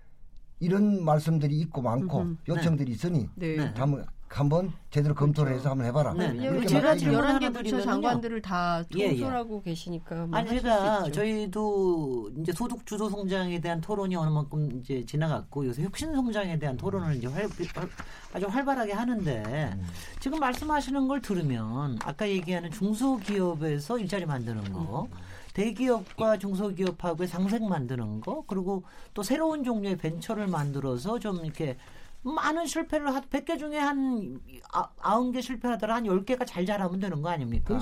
[0.58, 2.36] 이런 말씀들이 있고 많고 음흠.
[2.48, 3.56] 요청들이 있으니 네.
[3.56, 3.72] 네.
[3.76, 6.14] 한번 한번 제대로 검토를 해서 한번 해봐라.
[6.14, 6.34] 네.
[6.36, 7.80] 이렇게 제가 하나 11개 부처.
[7.82, 9.08] 장관들을 다 예, 예.
[9.10, 11.10] 통솔하고 계시니까 뭐 아니 제가.
[11.10, 16.76] 저희도 이제 소득 주도 성장에 대한 토론이 어느 만큼 이제 지나갔고 요새 혁신 성장에 대한
[16.76, 17.88] 토론을 이제 활, 활-
[18.32, 19.76] 아주 활발하게 하는데
[20.20, 25.08] 지금 말씀하시는 걸 들으면 아까 얘기하는 중소기업에서 일자리 만드는 거
[25.52, 31.76] 대기업과 중소기업하고의 상생 만드는 거 그리고 또 새로운 종류의 벤처를 만들어서 좀 이렇게
[32.22, 34.40] 많은 실패를 한 100개 중에 한
[34.72, 37.74] 아, 90개 실패하더라 한 10개가 잘 자라면 되는 거 아닙니까?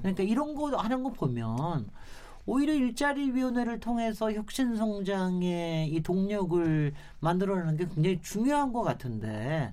[0.00, 1.88] 그러니까 이런 거 하는 거 보면
[2.46, 9.72] 오히려 일자리 위원회를 통해서 혁신 성장의 이 동력을 만들어내는 게 굉장히 중요한 것 같은데.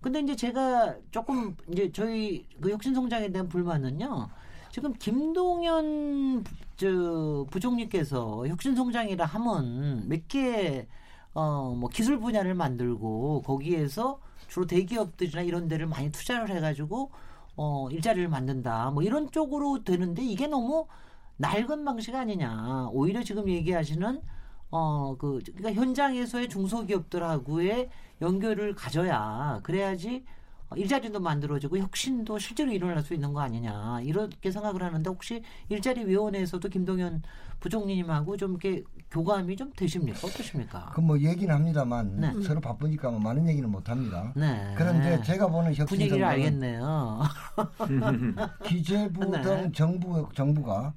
[0.00, 4.28] 근데 이제 제가 조금 이제 저희 그 혁신 성장에 대한 불만은요.
[4.70, 6.44] 지금 김동연
[6.76, 10.86] 저 부총리께서 혁신 성장이라 하면 몇개
[11.36, 17.10] 어 뭐 기술 분야를 만들고 거기에서 주로 대기업들이나 이런 데를 많이 투자를 해가지고
[17.56, 18.90] 어 일자리를 만든다.
[18.92, 20.86] 뭐 이런 쪽으로 되는데 이게 너무
[21.38, 22.88] 낡은 방식 아니냐.
[22.92, 24.22] 오히려 지금 얘기하시는
[24.70, 27.90] 어 그 그러니까 현장에서의 중소기업들하고의
[28.22, 30.24] 연결을 가져야 그래야지
[30.76, 34.00] 일자리도 만들어지고 혁신도 실제로 일어날 수 있는 거 아니냐.
[34.02, 37.22] 이렇게 생각을 하는데 혹시 일자리 위원회에서도 김동연
[37.60, 40.90] 부총리님하고 좀 이렇게 교감이 좀 되십니까 어떠십니까?
[40.94, 42.32] 그 뭐 얘기는 합니다만 네.
[42.42, 44.32] 서로 바쁘니까 뭐 많은 얘기는 못 합니다.
[44.34, 44.74] 네.
[44.76, 47.22] 그런데 제가 보는 분위기를 혁신성장은 알겠네요.
[48.64, 49.40] 기재부 네.
[49.42, 50.92] 등 정부 정부가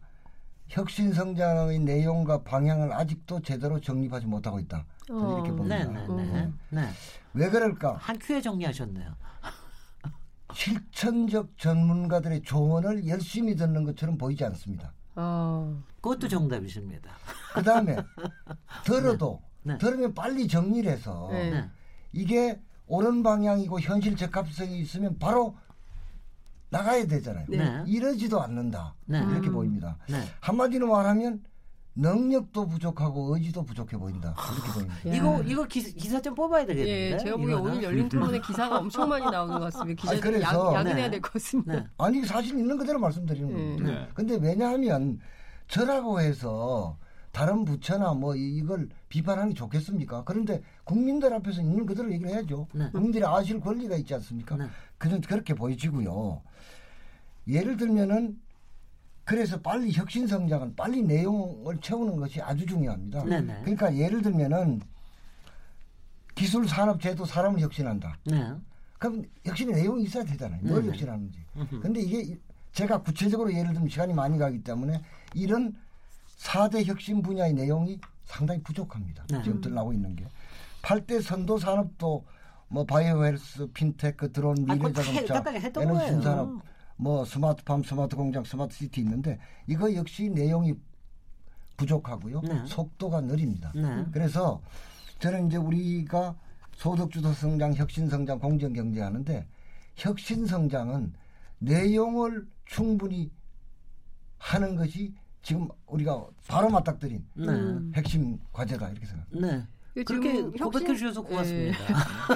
[0.67, 4.85] 혁신 성장의 내용과 방향을 아직도 제대로 정립하지 못하고 있다.
[5.07, 5.77] 저는 어, 이렇게 봅니다.
[5.83, 6.51] 네, 네, 네.
[6.69, 6.87] 네.
[7.33, 7.97] 왜 그럴까?
[7.99, 9.15] 한 큐에 정리하셨네요.
[10.53, 14.93] 실천적 전문가들의 조언을 열심히 듣는 것처럼 보이지 않습니다.
[15.19, 15.83] 어.
[16.01, 17.11] 그것도 정답이십니다.
[17.53, 17.97] 그 다음에
[18.85, 19.77] 들어도 네.
[19.77, 21.51] 들으면 빨리 정리를 해서 네.
[21.51, 21.69] 네.
[22.13, 25.57] 이게 옳은 방향이고 현실 적합성이 있으면 바로
[26.69, 27.45] 나가야 되잖아요.
[27.49, 27.83] 네.
[27.85, 28.95] 이러지도 않는다.
[29.05, 29.19] 네.
[29.19, 29.53] 이렇게 음.
[29.53, 29.97] 보입니다.
[30.07, 30.23] 네.
[30.39, 31.43] 한마디로 말하면
[31.99, 34.33] 능력도 부족하고 의지도 부족해 보인다.
[34.53, 35.09] 이렇게 보입니다.
[35.09, 35.13] 야.
[35.15, 37.11] 이거 이거 기, 기사 좀 뽑아야 되겠는데.
[37.13, 37.53] 예, 제가 보기에?
[37.55, 40.01] 오늘 열린 토론에 기사가 엄청 많이 나오는 것 같습니다.
[40.01, 41.11] 기자들이 그래서- 야, 야근해야 네.
[41.11, 41.73] 될것 같습니다.
[41.73, 41.85] 네.
[41.97, 43.53] 아니 사실 있는 그대로 말씀드리는 네.
[43.53, 43.91] 겁니다.
[44.01, 44.07] 네.
[44.13, 45.19] 근데 왜냐하면
[45.67, 46.97] 저라고 해서
[47.33, 50.23] 다른 부처나 뭐 이- 이걸 비판하는 게 좋겠습니까?
[50.23, 52.67] 그런데 국민들 앞에서 있는 그대로 얘기를 해야죠.
[52.73, 52.89] 네.
[52.91, 54.55] 국민들이 아실 권리가 있지 않습니까?
[54.55, 54.67] 네.
[54.97, 56.41] 그는 그렇게 보여지고요.
[57.47, 58.39] 예를 들면은
[59.29, 63.23] 그래서 빨리 혁신 성장은 빨리 내용을 채우는 것이 아주 중요합니다.
[63.25, 63.59] 네네.
[63.61, 64.81] 그러니까 예를 들면은
[66.33, 68.17] 기술 산업 제도 사람을 혁신한다.
[68.25, 68.51] 네.
[68.97, 70.59] 그럼 혁신의 내용이 있어야 되잖아요.
[70.63, 70.87] 뭘 네네.
[70.87, 71.45] 혁신하는지.
[71.57, 71.79] 음흠.
[71.79, 72.39] 근데 이게
[72.71, 74.99] 제가 구체적으로 예를 들면 시간이 많이 가기 때문에
[75.35, 75.75] 이런
[76.39, 79.25] 4대 혁신 분야의 내용이 상당히 부족합니다.
[79.29, 79.43] 네.
[79.43, 80.25] 지금 들나오고 있는 게.
[80.81, 82.25] 8대 선도 산업도
[82.67, 85.43] 뭐 바이오 헬스, 핀테크, 드론, 아, 미래 자동차,
[85.83, 86.07] 에너지.
[86.07, 86.63] 신산업,
[86.99, 90.73] 뭐 스마트팜, 스마트 공장, 스마트 시티 있는데 이거 역시 내용이
[91.77, 92.41] 부족하고요.
[92.41, 92.65] 네.
[92.65, 93.71] 속도가 느립니다.
[93.73, 94.05] 네.
[94.11, 94.61] 그래서
[95.19, 96.35] 저는 이제 우리가
[96.73, 99.47] 소득주도 성장, 혁신 성장, 공정 경제 하는데
[99.95, 101.13] 혁신 성장은
[101.59, 103.31] 내용을 충분히
[104.37, 107.47] 하는 것이 지금 우리가 바로 맞닥뜨린 네.
[107.47, 107.93] 음.
[107.95, 109.25] 핵심 과제다 이렇게 생각.
[109.31, 109.65] 네.
[109.93, 111.77] 그렇게 혁신- 고백해 주셔서 고맙습니다.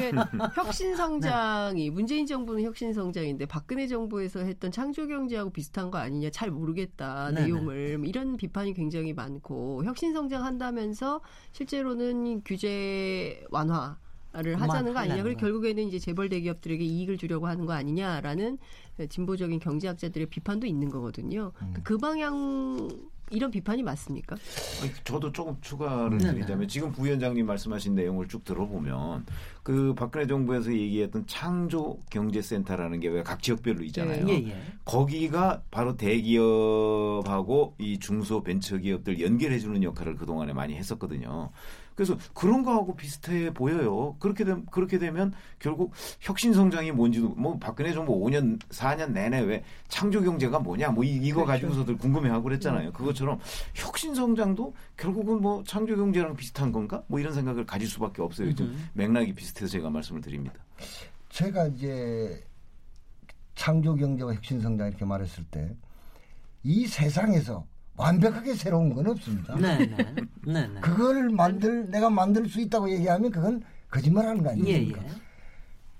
[0.01, 0.11] 예.
[0.55, 6.49] 혁신 성장이 문재인 정부는 혁신 성장인데 박근혜 정부에서 했던 창조 경제하고 비슷한 거 아니냐 잘
[6.51, 7.45] 모르겠다 네네.
[7.45, 13.97] 내용을 뭐 이런 비판이 굉장히 많고 혁신 성장 한다면서 실제로는 규제 완화
[14.35, 15.21] 를 하자는 거 아니냐.
[15.21, 15.41] 그리고 거.
[15.45, 18.57] 결국에는 이제 재벌 대기업들에게 이익을 주려고 하는 거 아니냐라는
[19.07, 21.51] 진보적인 경제학자들의 비판도 있는 거거든요.
[21.61, 21.73] 음.
[21.83, 22.89] 그 방향
[23.33, 24.35] 이런 비판이 맞습니까?
[24.81, 26.19] 아니, 저도 조금 추가를.
[26.19, 29.25] 드리자면 지금 부위원장님 말씀하신 내용을 쭉 들어보면
[29.63, 34.27] 그 박근혜 정부에서 얘기했던 창조 경제센터라는 게 왜 각 지역별로 있잖아요.
[34.29, 34.55] 예, 예.
[34.85, 41.49] 거기가 바로 대기업하고 이 중소 벤처기업들 연결해 주는 역할을 그 동안에 많이 했었거든요.
[41.95, 44.15] 그래서 그런 거하고 비슷해 보여요.
[44.19, 45.91] 그렇게 되면 그렇게 되면 결국
[46.21, 51.17] 혁신 성장이 뭔지도 뭐 박근혜 정부 5년 4년 내내 왜 창조 경제가 뭐냐 뭐 이,
[51.17, 52.93] 이거 가지고서들 궁금해하고 그랬잖아요.
[52.93, 53.22] 그것처럼
[53.73, 57.03] 혁신 성장도 결국은 뭐 창조 경제랑 비슷한 건가?
[57.07, 58.53] 뭐 이런 생각을 가질 수밖에 없어요.
[58.55, 60.55] 좀 맥락이 비슷해서 제가 말씀을 드립니다.
[61.29, 62.43] 제가 이제
[63.55, 65.75] 창조 경제와 혁신 성장 이렇게 말했을 때
[66.63, 69.55] 이 세상에서 완벽하게 새로운 건 없습니다.
[69.55, 69.97] 네, 네.
[70.45, 70.81] 네, 네.
[70.81, 75.01] 그걸 만들 내가 만들 수 있다고 얘기하면 그건 거짓말하는 거 예, 아닙니까?
[75.03, 75.09] 예.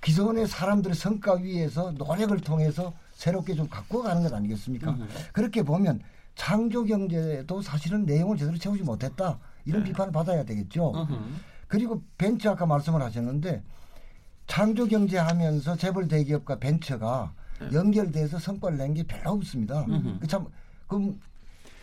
[0.01, 4.91] 기존의 사람들의 성과 위에서 노력을 통해서 새롭게 좀 바꿔가는 것 아니겠습니까?
[4.91, 5.07] 음.
[5.31, 6.01] 그렇게 보면
[6.36, 9.89] 창조 경제도 사실은 내용을 제대로 채우지 못했다 이런 네.
[9.89, 10.91] 비판을 받아야 되겠죠.
[10.96, 11.36] 으흠.
[11.67, 13.62] 그리고 벤처 아까 말씀을 하셨는데
[14.48, 17.69] 창조 경제 하면서 재벌 대기업과 벤처가 네.
[17.74, 19.86] 연결돼서 성과를 낸 게 별로 없습니다.
[20.19, 20.46] 그 참
[20.88, 21.19] 그럼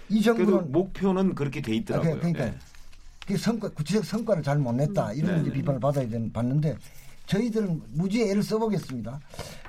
[0.09, 2.11] 이 정부는 목표는 그렇게 돼 있더라고요.
[2.11, 2.55] 아, 그- 그러니까 예.
[3.27, 5.57] 그 성과 구체적 성과를 잘 못 냈다 이런 네, 이제 네.
[5.57, 6.77] 비판을 받아야 되는 받는데
[7.27, 9.21] 저희들은 무지 애를 써보겠습니다.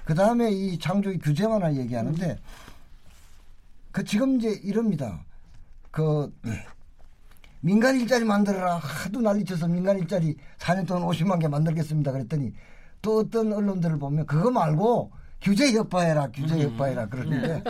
[0.03, 2.39] 그 다음에 이 창조의 규제 완화 얘기하는데
[3.91, 5.23] 그 지금 이제 이럽니다.
[5.91, 6.33] 그
[7.59, 12.53] 민간 일자리 만들어라 하도 난리쳐서 민간 일자리 4년 동안 50만 개 만들겠습니다 그랬더니
[13.01, 17.63] 또 어떤 언론들을 보면 그거 말고 규제 협파해라 규제 협파해라 그러는데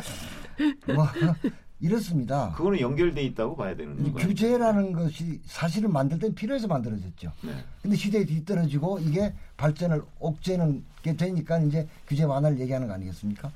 [0.94, 1.08] 뭐
[1.84, 2.54] 이렇습니다.
[2.56, 4.28] 그거는 연결돼 있다고 봐야 되는 이 거예요.
[4.28, 7.32] 규제라는 것이 사실은 만들 땐 필요해서 만들어졌죠.
[7.44, 7.52] 네.
[7.82, 13.52] 근데 시대에 뒤떨어지고 이게 발전을 옥죄는 게 되니까 이제 규제 완화를 얘기하는 거 아니겠습니까?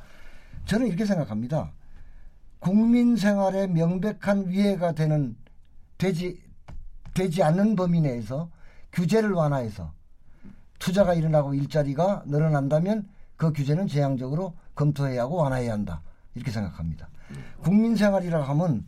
[0.65, 1.71] 저는 이렇게 생각합니다.
[2.59, 5.35] 국민 생활에 명백한 위해가 되는
[5.97, 6.41] 되지
[7.13, 8.49] 되지 않는 범위 내에서
[8.91, 9.93] 규제를 완화해서
[10.79, 16.01] 투자가 일어나고 일자리가 늘어난다면 그 규제는 제한적으로 검토해야 하고 완화해야 한다.
[16.33, 17.09] 이렇게 생각합니다.
[17.61, 18.85] 국민 생활이라 하면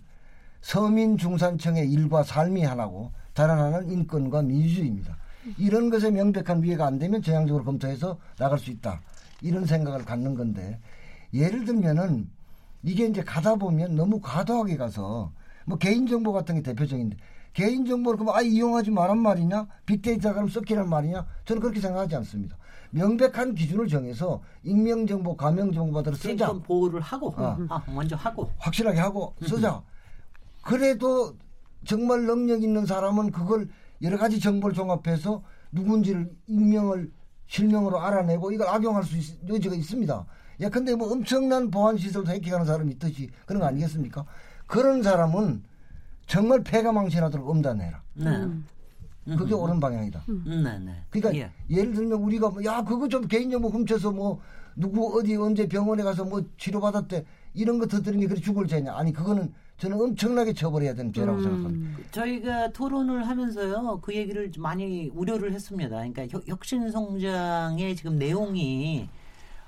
[0.61, 5.17] 서민 중산층의 일과 삶이 하나고 다른 하나는 인권과 민주주의입니다.
[5.57, 8.99] 이런 것에 명백한 위해가 안 되면 제한적으로 검토해서 나갈 수 있다.
[9.41, 10.79] 이런 생각을 갖는 건데
[11.33, 12.29] 예를 들면은
[12.87, 15.33] 이게 이제 가다 보면 너무 과도하게 가서
[15.65, 17.17] 뭐 개인정보 같은 게 대표적인데
[17.51, 22.57] 개인정보를 그럼 아 이용하지 말란 말이냐 빅데이터 그럼 섞이란 말이냐 저는 그렇게 생각하지 않습니다.
[22.91, 26.53] 명백한 기준을 정해서 익명정보, 가명정보 받으러 쓰자.
[26.53, 27.57] 보호를 하고 어.
[27.67, 29.83] 아, 먼저 하고 확실하게 하고 쓰자.
[30.61, 31.35] 그래도
[31.83, 33.67] 정말 능력 있는 사람은 그걸
[34.01, 37.11] 여러 가지 정보를 종합해서 누군지를 익명을
[37.47, 40.25] 실명으로 알아내고 이걸 악용할 수 있, 여지가 있습니다.
[40.59, 44.25] 예, 근데 뭐 엄청난 보안 시설도 해킹하는 사람이 있듯이 그런 거 아니겠습니까?
[44.65, 45.63] 그런 사람은
[46.25, 48.01] 정말 폐가 망신하도록 엄단해라.
[48.15, 48.29] 네.
[48.29, 48.65] 음.
[49.37, 49.59] 그게 음.
[49.59, 50.23] 옳은 방향이다.
[50.29, 50.63] 음.
[50.63, 51.03] 네, 네.
[51.09, 51.51] 그러니까 예.
[51.69, 54.39] 예를 들면 우리가 뭐, 야 그거 좀 개인정보 훔쳐서 뭐
[54.75, 58.95] 누구 어디 언제 병원에 가서 뭐 치료받았대 이런 거 터뜨리니 그래 죽을 죄냐?
[58.95, 61.43] 아니 그거는 저는 엄청나게 처벌해야 되는 죄라고 음.
[61.43, 61.99] 생각합니다.
[62.11, 65.89] 저희가 토론을 하면서요 그 얘기를 많이 우려를 했습니다.
[65.89, 69.09] 그러니까 혁신성장의 지금 내용이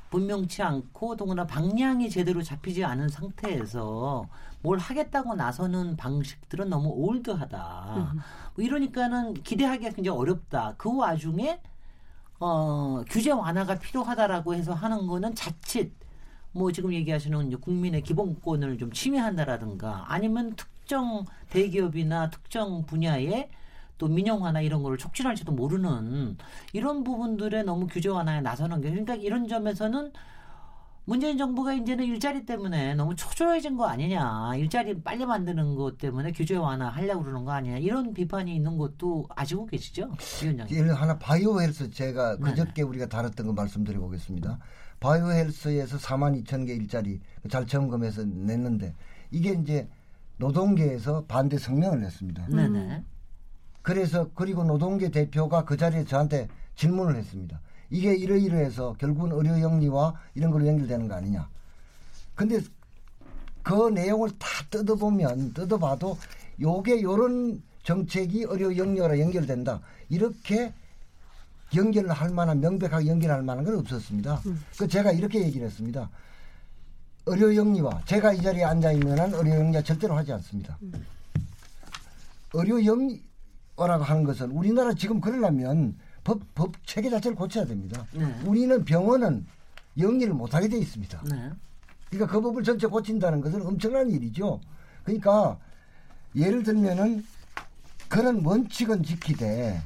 [0.10, 4.28] 분명치 않고 더구나 방향이 제대로 잡히지 않은 상태에서
[4.62, 8.13] 뭘 하겠다고 나서는 방식들은 너무 올드하다.
[8.56, 10.76] 뭐 이러니까는 기대하기가 굉장히 어렵다.
[10.78, 11.62] 그 와중에
[12.39, 15.93] 어, 규제 완화가 필요하다라고 해서 하는 거는 자칫
[16.52, 23.50] 뭐 지금 얘기하시는 국민의 기본권을 좀 침해한다라든가 아니면 특정 대기업이나 특정 분야에
[24.00, 26.38] 또 민영화나 이런 거를 촉진할지도 모르는
[26.74, 30.12] 이런 부분들에 너무 규제 완화에 나서는 게 그러니까 이런 점에서는
[31.06, 34.56] 문재인 정부가 이제는 일자리 때문에 너무 초조해진 거 아니냐.
[34.56, 37.80] 일자리 빨리 만드는 것 때문에 규제 완화 하려고 그러는 거 아니냐.
[37.80, 40.12] 이런 비판이 있는 것도 아시고 계시죠?
[40.44, 40.78] 위원장님.
[40.78, 44.60] 예를 하나 바이오 헬스 제가 그저께 우리가 다뤘던 거 말씀드려 보겠습니다.
[45.00, 48.94] 바이오 헬스에서 4만 2천 개 일자리 잘 점검해서 냈는데
[49.32, 49.90] 이게 이제
[50.38, 52.48] 노동계에서 반대 성명을 냈습니다.
[52.50, 53.04] 네네.
[53.82, 57.60] 그래서 그리고 노동계 대표가 그 자리에 저한테 질문을 했습니다.
[57.89, 61.50] 이게 이러이러해서 결국은 의료 영리와 이런 걸로 연결되는 거 아니냐.
[62.36, 62.60] 근데
[63.63, 66.18] 그 내용을 다 뜯어보면 뜯어봐도
[66.62, 69.82] 요게 요런 정책이 의료 영리와 연결된다.
[70.10, 70.74] 이렇게
[71.76, 74.42] 연결을 할 만한 명백하게 연결할 만한 건 없었습니다.
[74.46, 74.63] 음.
[74.78, 76.10] 그 제가 이렇게 얘기를 했습니다.
[77.26, 80.78] 의료 영리와 제가 이 자리에 앉아 있는 한 의료 영리와 절대로 하지 않습니다.
[80.82, 81.06] 음.
[82.54, 83.22] 의료 영리
[83.88, 88.06] 라고 하는 것은 우리나라 지금 그러려면 법, 법 체계 자체를 고쳐야 됩니다.
[88.13, 88.26] 네.
[88.46, 89.46] 우리는 병원은
[89.98, 91.22] 영리를 못하게 돼 있습니다.
[91.30, 91.50] 네.
[92.10, 94.60] 그러니까 그 법을 전체 고친다는 것은 엄청난 일이죠.
[95.04, 95.58] 그러니까
[96.36, 97.26] 예를 들면은
[98.08, 99.82] 그런 원칙은 지키되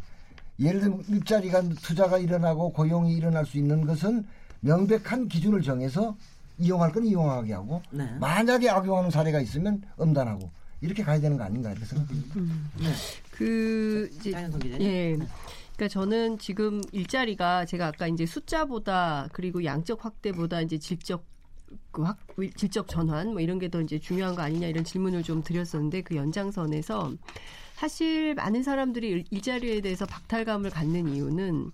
[0.60, 4.25] 예를 들면 일자리가 투자가 일어나고 고용이 일어날 수 있는 것은
[4.62, 6.15] 명백한 기준을 정해서
[6.58, 8.06] 이용할 건 이용하게 하고 네.
[8.19, 10.49] 만약에 악용하는 사례가 있으면 엄단하고
[10.84, 12.36] 이렇게 가야 되는 거 아닌가 이렇게 생각합니다.
[12.39, 12.69] 음.
[12.80, 12.91] 네.
[13.32, 14.32] 그 이제
[14.80, 15.15] 예.
[15.15, 15.17] 네.
[15.76, 21.26] 그러니까 저는 지금 일자리가 제가 아까 이제 숫자보다 그리고 양적 확대보다 이제 질적
[21.91, 22.19] 그 확,
[22.56, 26.15] 질적 전환 뭐 이런 게 더 이제 중요한 거 아니냐 이런 질문을 좀 드렸었는데 그
[26.15, 27.13] 연장선에서
[27.76, 31.72] 사실 많은 사람들이 일자리에 대해서 박탈감을 갖는 이유는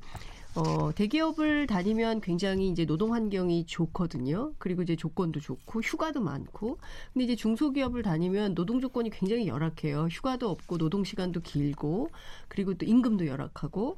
[0.59, 4.53] 어, 대기업을 다니면 굉장히 이제 노동 환경이 좋거든요.
[4.57, 6.79] 그리고 이제 조건도 좋고 휴가도 많고.
[7.13, 10.07] 근데 이제 중소기업을 다니면 노동 조건이 굉장히 열악해요.
[10.11, 12.09] 휴가도 없고 노동 시간도 길고
[12.49, 13.97] 그리고 또 임금도 열악하고.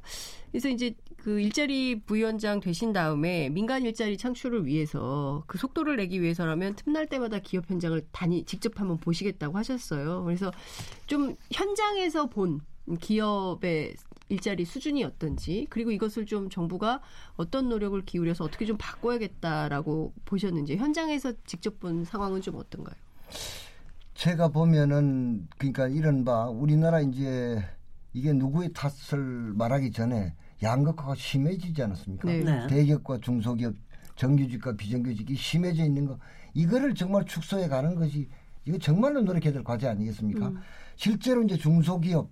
[0.50, 6.76] 그래서 이제 그 일자리 부위원장 되신 다음에 민간 일자리 창출을 위해서 그 속도를 내기 위해서라면
[6.76, 10.22] 틈날 때마다 기업 현장을 다니 직접 한번 보시겠다고 하셨어요.
[10.24, 10.52] 그래서
[11.06, 12.60] 좀 현장에서 본
[13.00, 13.94] 기업의
[14.28, 17.00] 일자리 수준이 어떤지 그리고 이것을 좀 정부가
[17.36, 22.96] 어떤 노력을 기울여서 어떻게 좀 바꿔야겠다라고 보셨는지 현장에서 직접 본 상황은 좀 어떤가요?
[24.14, 27.62] 제가 보면은 그러니까 이런 바 우리나라 이제
[28.12, 32.28] 이게 누구의 탓을 말하기 전에 양극화가 심해지지 않았습니까?
[32.28, 32.40] 네.
[32.44, 32.66] 네.
[32.68, 33.74] 대기업과 중소기업
[34.16, 36.18] 정규직과 비정규직이 심해져 있는 거
[36.54, 38.28] 이거를 정말 축소해 가는 것이
[38.64, 40.48] 이거 정말로 노력해야 될 과제 아니겠습니까?
[40.48, 40.60] 음.
[40.96, 42.30] 실제로 이제 중소기업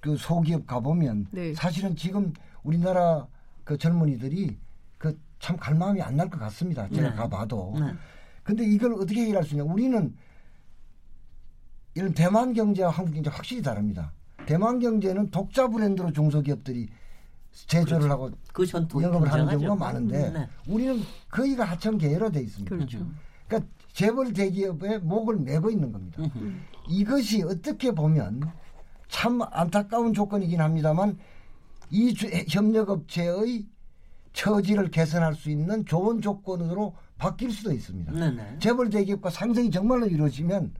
[0.00, 1.54] 그 소기업 가보면 네.
[1.54, 2.32] 사실은 지금
[2.62, 3.26] 우리나라
[3.64, 4.58] 그 젊은이들이
[4.98, 6.88] 그 참 갈마음이 안 날 것 같습니다.
[6.88, 7.14] 제가 네.
[7.14, 7.72] 가봐도.
[7.78, 7.92] 네.
[8.42, 9.62] 근데 이걸 어떻게 해결할 수 있냐.
[9.62, 10.12] 우리는
[11.94, 14.12] 이런 대만 경제와 한국 경제 확실히 다릅니다.
[14.46, 16.88] 대만 경제는 독자 브랜드로 중소기업들이
[17.52, 18.12] 제조를 그렇죠.
[18.12, 20.48] 하고 그 영업을 하는 경우가 많은데 네.
[20.66, 22.74] 우리는 거의가 하청 계열화 돼 있습니다.
[22.74, 23.06] 그렇죠.
[23.46, 26.20] 그러니까 재벌 대기업의 목을 메고 있는 겁니다.
[26.88, 28.40] 이것이 어떻게 보면
[29.08, 31.18] 참 안타까운 조건이긴 합니다만
[31.90, 33.66] 이 주- 협력업체의
[34.32, 38.12] 처지를 개선할 수 있는 좋은 조건으로 바뀔 수도 있습니다.
[38.12, 38.58] 네네.
[38.60, 40.72] 재벌 대기업과 상생이 정말로 이루어지면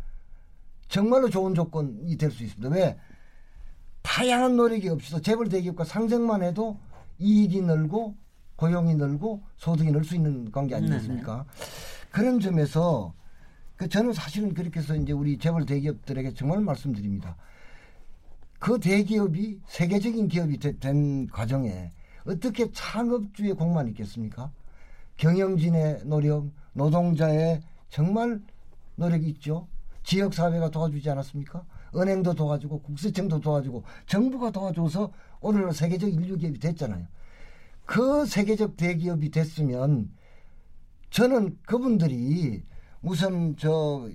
[0.88, 2.68] 정말로 좋은 조건이 될 수 있습니다.
[2.74, 2.98] 왜?
[4.02, 6.78] 다양한 노력이 없이도 재벌 대기업과 상생만 해도
[7.18, 8.14] 이익이 늘고
[8.56, 11.44] 고용이 늘고 소득이 늘 수 있는 관계 아니겠습니까?
[12.10, 13.12] 그런 점에서
[13.76, 17.36] 그 저는 사실은 그렇게 해서 이제 우리 재벌 대기업들에게 정말 말씀드립니다.
[18.58, 21.90] 그 대기업이 세계적인 기업이 되- 된 과정에
[22.26, 24.50] 어떻게 창업주의 공만 있겠습니까?
[25.16, 28.40] 경영진의 노력, 노동자의 정말
[28.96, 29.66] 노력이 있죠.
[30.02, 31.64] 지역사회가 도와주지 않았습니까?
[31.94, 37.06] 은행도 도와주고 국세청도 도와주고 정부가 도와줘서 오늘 세계적 인류 기업이 됐잖아요.
[37.86, 40.10] 그 세계적 대기업이 됐으면
[41.10, 42.62] 저는 그분들이
[43.00, 44.08] 무슨 저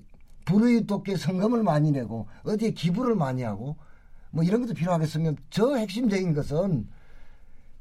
[0.46, 3.78] 불의 돕게 성금을 많이 내고 어디에 기부를 많이 하고
[4.34, 6.90] 뭐 이런 것도 필요하겠으면 저 핵심적인 것은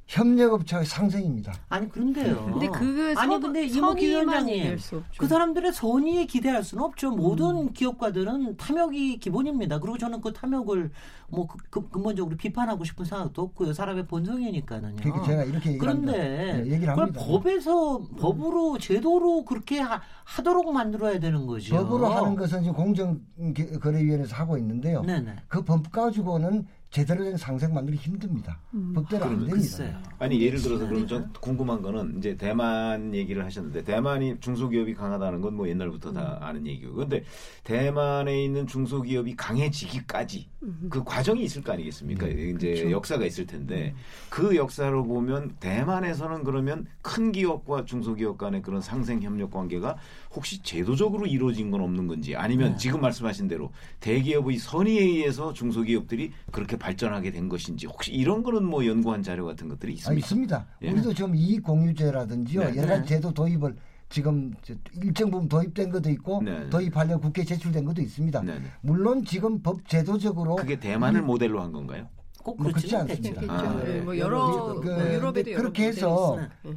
[0.07, 1.55] 협력업체의 상생입니다.
[1.71, 2.45] 아니 그런데요.
[2.53, 5.09] 근데 그 아니 선- 근데 이모 선의만 위원장님 낼수 없죠.
[5.19, 7.11] 그 사람들의 선의에 기대할 수는 없죠.
[7.13, 7.73] 모든 음.
[7.73, 9.79] 기업가들은 탐욕이 기본입니다.
[9.79, 10.91] 그리고 저는 그 탐욕을
[11.29, 13.73] 뭐 그- 그- 근본적으로 비판하고 싶은 생각도 없고요.
[13.73, 14.97] 사람의 본성이니까는요.
[14.97, 16.13] 그러니까 제가 이렇게 그런데.
[16.13, 17.25] 네, 얘기를 그걸 합니다.
[17.25, 21.75] 법에서 법으로 제도로 그렇게 하, 하도록 만들어야 되는 거죠.
[21.77, 25.03] 법으로 하는 것은 지금 공정거래위원회에서 하고 있는데요.
[25.03, 25.37] 네네.
[25.49, 28.61] 그 법 가지고는 제대로 된 상생 만들기 힘듭니다.
[28.95, 29.53] 법대로 안 됩니다.
[29.55, 29.97] 글쎄요.
[30.19, 35.53] 아니 예를 들어서 그럼 좀 궁금한 거는 이제 대만 얘기를 하셨는데 대만이 중소기업이 강하다는 건
[35.53, 37.25] 뭐 옛날부터 다 아는 얘기고 근데
[37.65, 40.49] 대만에 있는 중소기업이 강해지기까지
[40.91, 42.27] 그 과정이 있을 거 아니겠습니까?
[42.27, 43.95] 이제 역사가 있을 텐데
[44.31, 49.97] 그 역사로 보면 대만에서는 그러면 큰 기업과 중소기업 간의 그런 상생 협력 관계가
[50.35, 56.77] 혹시 제도적으로 이루어진 건 없는 건지 아니면 지금 말씀하신 대로 대기업의 선의에 의해서 중소기업들이 그렇게
[56.77, 60.19] 발전하게 된 것인지 혹시 이런 거는 뭐 연구한 자료 같은 것들이 아, 있습니까?
[60.19, 60.67] 있습니다.
[60.83, 60.91] 예.
[60.91, 62.71] 우리도 지금 이익 공유제라든지요.
[62.71, 62.77] 네.
[62.77, 63.77] 여러 가지 제도 도입을
[64.09, 66.69] 지금 저 일정 부분 도입된 것도 있고 네.
[66.69, 68.43] 도입하려 국회에 제출된 것도 있습니다.
[68.43, 68.65] 네, 네.
[68.83, 72.09] 물론 지금 법 제도적으로 그게 대만을 모델로 한 건가요?
[72.43, 73.53] 꼭뭐 그렇지 그렇지는 않습니다.
[73.53, 74.01] 아, 네, 네.
[74.01, 76.39] 뭐 여러 그, 뭐 그, 유럽에도 여러 그렇게 해서.
[76.63, 76.73] 네.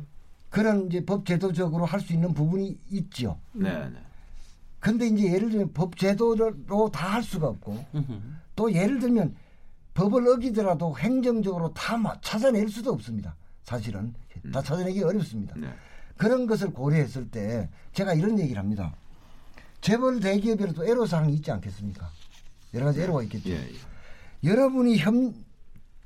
[0.56, 3.38] 그런 이제 법 제도적으로 할 수 있는 부분이 있죠.
[3.52, 3.98] 네, 네.
[4.80, 7.84] 근데 이제 예를 들면 법 제도로 다 할 수가 없고
[8.56, 9.36] 또 예를 들면
[9.96, 13.36] 법을 어기더라도 행정적으로 다 마- 찾아낼 수도 없습니다.
[13.64, 14.14] 사실은
[14.54, 15.56] 다 찾아내기 어렵습니다.
[15.58, 15.68] 네.
[16.16, 18.94] 그런 것을 고려했을 때 제가 이런 얘기를 합니다.
[19.82, 22.10] 재벌 대기업이라도 애로사항이 있지 않겠습니까?
[22.74, 23.50] 여러 가지 애로가 있겠죠.
[23.50, 24.50] 예, 예.
[24.50, 25.14] 여러분이 협,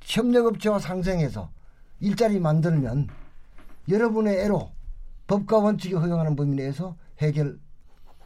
[0.01, 1.51] 협력업체와 상생해서
[1.99, 3.07] 일자리 만들면
[3.89, 4.71] 여러분의 애로
[5.27, 7.57] 법과 원칙이 허용하는 범위 내에서 해결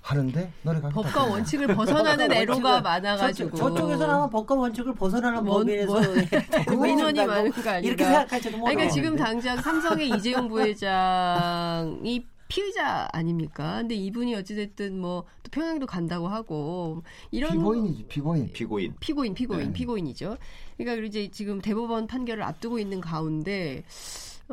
[0.02, 1.02] 하는데 노력합니다.
[1.02, 7.70] 법과 원칙을 벗어나는 애로가 많아가지고 저쪽, 저쪽에서는 아마 법과 원칙을 벗어나는 뭔- 민원이 많은 거
[7.70, 7.80] 아닌가?
[7.80, 9.16] 이렇게 생각할지도 아니, 그러니까 지금.
[9.16, 13.78] 당장 삼성의 이재용 부회장이 피의자 아닙니까?
[13.80, 18.52] 근데 이분이 어찌됐든 뭐 또 평양도 간다고 하고 이런 피고인이지 피고인.
[18.54, 18.94] 피고인.
[19.00, 19.74] 피고인, 피고인, 네.
[19.74, 20.38] 피고인이죠.
[20.78, 23.84] 그러니까 그리고 이제 지금 대법원 판결을 앞두고 있는 가운데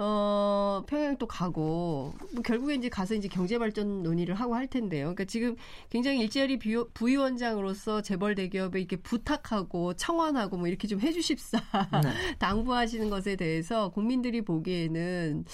[0.02, 5.04] 어, 평양 또 가고 뭐 결국에 이제 가서 이제 경제 발전 논의를 하고 할 텐데요.
[5.04, 5.56] 그러니까 지금
[5.90, 11.60] 굉장히 일자리 비호, 부위원장으로서 재벌 대기업에 이렇게 부탁하고 청원하고 뭐 이렇게 좀 해주십사
[12.02, 12.10] 네.
[12.40, 15.44] 당부하시는 것에 대해서 국민들이 보기에는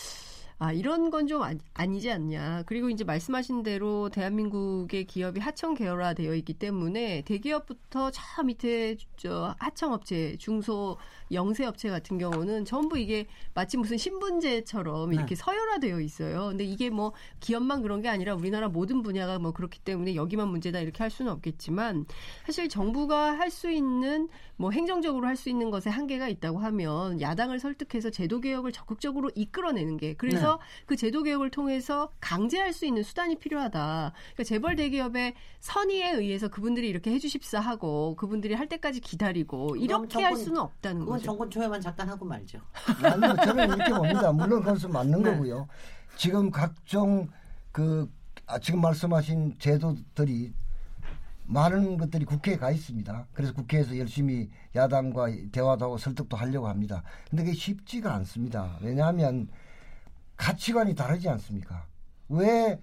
[0.59, 1.43] 아, 이런 건 좀
[1.75, 2.63] 아니지 않냐.
[2.67, 9.55] 그리고 이제 말씀하신 대로 대한민국의 기업이 하청 계열화 되어 있기 때문에 대기업부터 저 밑에 저
[9.59, 10.97] 하청업체, 중소
[11.33, 16.47] 영세업체 같은 경우는 전부 이게 마치 무슨 신분제처럼 이렇게 서열화 되어 있어요.
[16.49, 20.79] 근데 이게 뭐 기업만 그런 게 아니라 우리나라 모든 분야가 뭐 그렇기 때문에 여기만 문제다
[20.79, 22.07] 이렇게 할 수는 없겠지만
[22.47, 27.59] 사실 정부가 할 수 있는 뭐 행정적으로 할 수 있는 것에 한계가 있다고 하면 야당을
[27.59, 30.46] 설득해서 제도 개혁을 적극적으로 이끌어내는 게 그래서
[30.87, 34.13] 그 제도 개혁을 통해서 강제할 수 있는 수단이 필요하다.
[34.15, 40.33] 그러니까 재벌 대기업의 선의에 의해서 그분들이 이렇게 해주십사 하고 그분들이 할 때까지 기다리고 이렇게 할
[40.33, 41.25] 정권- 수는 없다는 그건 거죠.
[41.27, 42.59] 정권 초회만 잠깐 하고 말죠.
[43.03, 44.33] 아니요, 저는 이렇게 봅니다.
[44.33, 45.31] 물론 그것은 맞는 네.
[45.33, 45.67] 거고요.
[46.17, 47.29] 지금 각종
[47.73, 48.11] 그
[48.47, 50.53] 아, 지금 말씀하신 제도들이
[51.49, 53.27] 많은 것들이 국회에 가 있습니다.
[53.33, 57.03] 그래서 국회에서 열심히 야당과 대화도 하고 설득도 하려고 합니다.
[57.31, 58.77] 근데 그게 쉽지가 않습니다.
[58.83, 59.49] 왜냐하면
[60.37, 61.87] 가치관이 다르지 않습니까?
[62.29, 62.81] 왜,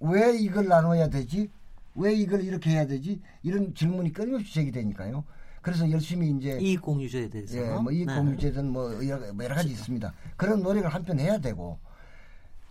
[0.00, 1.50] 왜 이걸 나눠야 되지?
[1.94, 3.20] 왜 이걸 이렇게 해야 되지?
[3.42, 5.24] 이런 질문이 끊임없이 제기되니까요.
[5.62, 7.58] 그래서 열심히 이제 이익 공유제에 대해서.
[7.58, 8.14] 예, 뭐 이익 네.
[8.14, 10.12] 공유제든 뭐 여러, 뭐 여러 가지 있습니다.
[10.36, 11.78] 그런 노력을 한편 해야 되고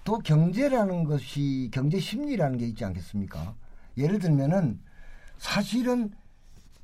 [0.06, 3.56] 또 경제라는 것이 경제 심리라는 게 있지 않겠습니까?
[3.98, 4.80] 예를 들면은
[5.38, 6.12] 사실은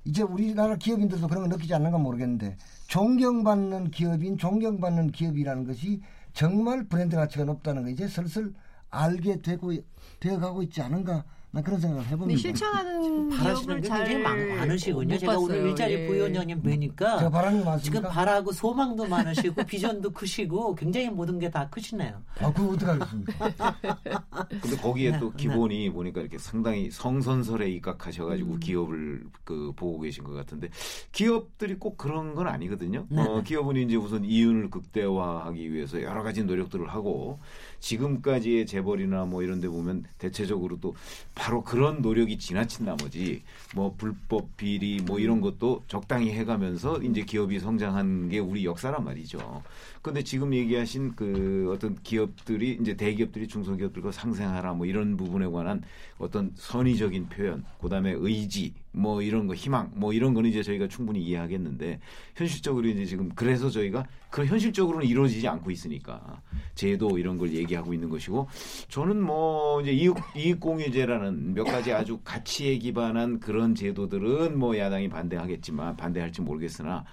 [0.04, 2.58] 이제 우리나라 기업인들도 그런 거 느끼지 않는가 모르겠는데
[2.88, 6.02] 존경받는 기업인 존경받는 기업이라는 것이
[6.34, 8.54] 정말 브랜드 가치가 높다는 거 이제 슬슬
[8.90, 9.74] 알게 되고
[10.20, 11.24] 되어가고 있지 않은가
[11.54, 12.40] 나 그런 생각을 해봅니다.
[12.40, 15.18] 실천하는 바라시는 게 굉장히 많, 많으시군요.
[15.18, 15.46] 제가 봤어요.
[15.46, 16.08] 오늘 일자리 예.
[16.08, 17.72] 부위원장님 뵈니까 제가 바라는 게 지금
[18.02, 18.10] 많습니까?
[18.10, 22.24] 바라고 소망도 많으시고 비전도 크시고 굉장히 모든 게 다 크시네요.
[22.40, 23.52] 아, 그거 어떡하겠습니까?
[24.62, 25.36] 근데 거기에 네, 또 네.
[25.36, 30.70] 기본이 보니까 이렇게 상당히 성선설에 입각하셔가지고 기업을 그 보고 계신 것 같은데
[31.12, 33.06] 기업들이 꼭 그런 건 아니거든요.
[33.10, 33.44] 네, 어, 네.
[33.44, 37.40] 기업은 이제 우선 이윤을 극대화하기 위해서 여러 가지 노력들을 하고
[37.82, 40.96] 지금까지의 재벌이나 뭐 이런 데 보면 대체적으로 또
[41.36, 43.42] 바로 그런 노력이 지나친 나머지
[43.76, 49.64] 뭐 불법 비리 뭐 이런 것도 적당히 해가면서 이제 기업이 성장한 게 우리 역사란 말이죠.
[50.02, 55.84] 근데 지금 얘기하신 그 어떤 기업들이 이제 대기업들이 중소기업들과 상생하라 뭐 이런 부분에 관한
[56.18, 61.22] 어떤 선의적인 표현, 그다음에 의지 뭐 이런 거 희망 뭐 이런 거는 이제 저희가 충분히
[61.22, 62.00] 이해하겠는데
[62.36, 66.42] 현실적으로 이제 지금 그래서 저희가 그 현실적으로는 이루어지지 않고 있으니까
[66.74, 68.48] 제도 이런 걸 얘기하고 있는 것이고
[68.90, 75.96] 저는 뭐 이제 이익, 이익공유제라는 몇 가지 아주 가치에 기반한 그런 제도들은 뭐 야당이 반대하겠지만
[75.96, 77.06] 반대할지 모르겠으나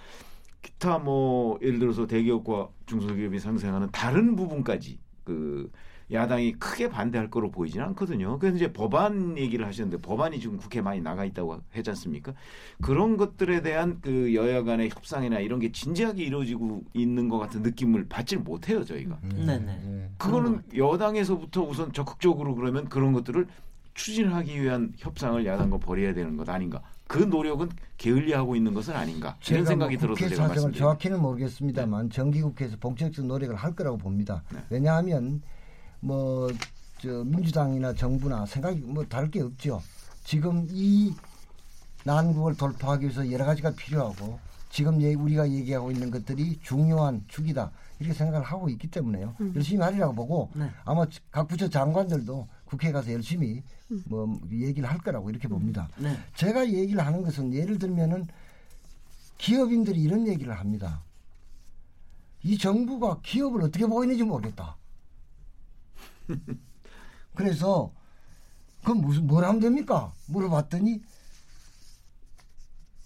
[0.61, 5.71] 기타 뭐 예를 들어서 대기업과 중소기업이 상생하는 다른 부분까지 그
[6.11, 8.39] 야당이 크게 반대할 거로 보이지는 않거든요.
[8.39, 12.33] 그래서 이제 법안 얘기를 하셨는데 법안이 지금 국회에 많이 나가 있다고 하지 않습니까?
[12.81, 18.07] 그런 것들에 대한 그 여야 간의 협상이나 이런 게 진지하게 이루어지고 있는 것 같은 느낌을
[18.09, 19.19] 받질 못해요, 저희가.
[19.21, 19.81] 네네.
[19.85, 20.09] 예.
[20.17, 23.45] 그거는 여당에서부터 우선 적극적으로 그러면 그런 것들을
[23.93, 26.81] 추진하기 위한 협상을 야당과 벌여야 되는 것 아닌가?
[27.09, 29.35] 그 노력은 게을리하고 있는 것은 아닌가?
[29.47, 30.77] 이런 제가 생각이 뭐 들어서 제가 말씀드립니다.
[30.79, 34.43] 정확히는 모르겠습니다만 정기국회에서 본격적 노력을 할 거라고 봅니다.
[34.53, 34.59] 네.
[34.69, 35.41] 왜냐하면
[35.99, 36.49] 뭐
[37.01, 39.81] 저 민주당이나 정부나 생각이 뭐 다를 게 없죠.
[40.25, 41.13] 지금 이
[42.03, 44.37] 난국을 돌파하기 위해서 여러 가지가 필요하고
[44.69, 49.33] 지금 얘- 우리가 얘기하고 있는 것들이 중요한 축이다 이렇게 생각을 하고 있기 때문에요.
[49.55, 50.69] 열심히 하리라고 보고 네.
[50.83, 53.63] 아마 각 부처 장관들도 국회에 가서 열심히
[54.05, 55.89] 뭐 얘기를 할 거라고 이렇게 봅니다.
[55.97, 56.15] 네.
[56.35, 58.27] 제가 얘기를 하는 것은 예를 들면은
[59.39, 61.03] 기업인들이 이런 얘기를 합니다.
[62.43, 64.77] 이 정부가 기업을 어떻게 보고 있는지 모르겠다.
[67.33, 67.91] 그래서
[68.83, 70.13] 그럼 무슨 뭘 하면 됩니까?
[70.27, 71.01] 물어봤더니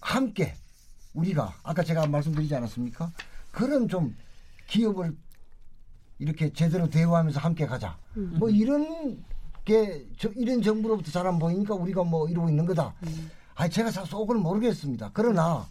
[0.00, 0.54] 함께
[1.14, 3.12] 우리가 아까 제가 말씀드리지 않았습니까?
[3.50, 4.14] 그런 좀
[4.66, 5.16] 기업을
[6.18, 7.98] 이렇게 제대로 대우하면서 함께 가자.
[8.38, 9.24] 뭐 이런
[9.64, 12.94] 게 저, 이런 정부로부터 잘 안 보이니까 우리가 뭐 이러고 있는 거다.
[13.54, 15.10] 아니 제가 사- 속을 모르겠습니다.
[15.14, 15.66] 그러나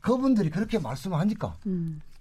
[0.00, 1.56] 그분들이 그렇게 말씀하니까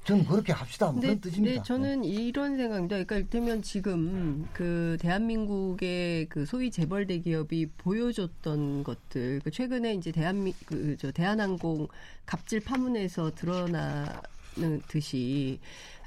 [0.03, 0.87] 저는 그렇게 합시다.
[0.87, 1.55] 뭐 근데, 그런 뜻입니다.
[1.61, 2.95] 네, 저는 이런 생각입니다.
[2.95, 10.53] 그러니까 이를테면 지금 그 대한민국의 그 소위 재벌 대기업이 보여줬던 것들, 그 최근에 이제 대한미
[10.65, 11.87] 그저 대한항공
[12.25, 15.59] 갑질 파문에서 드러나는 듯이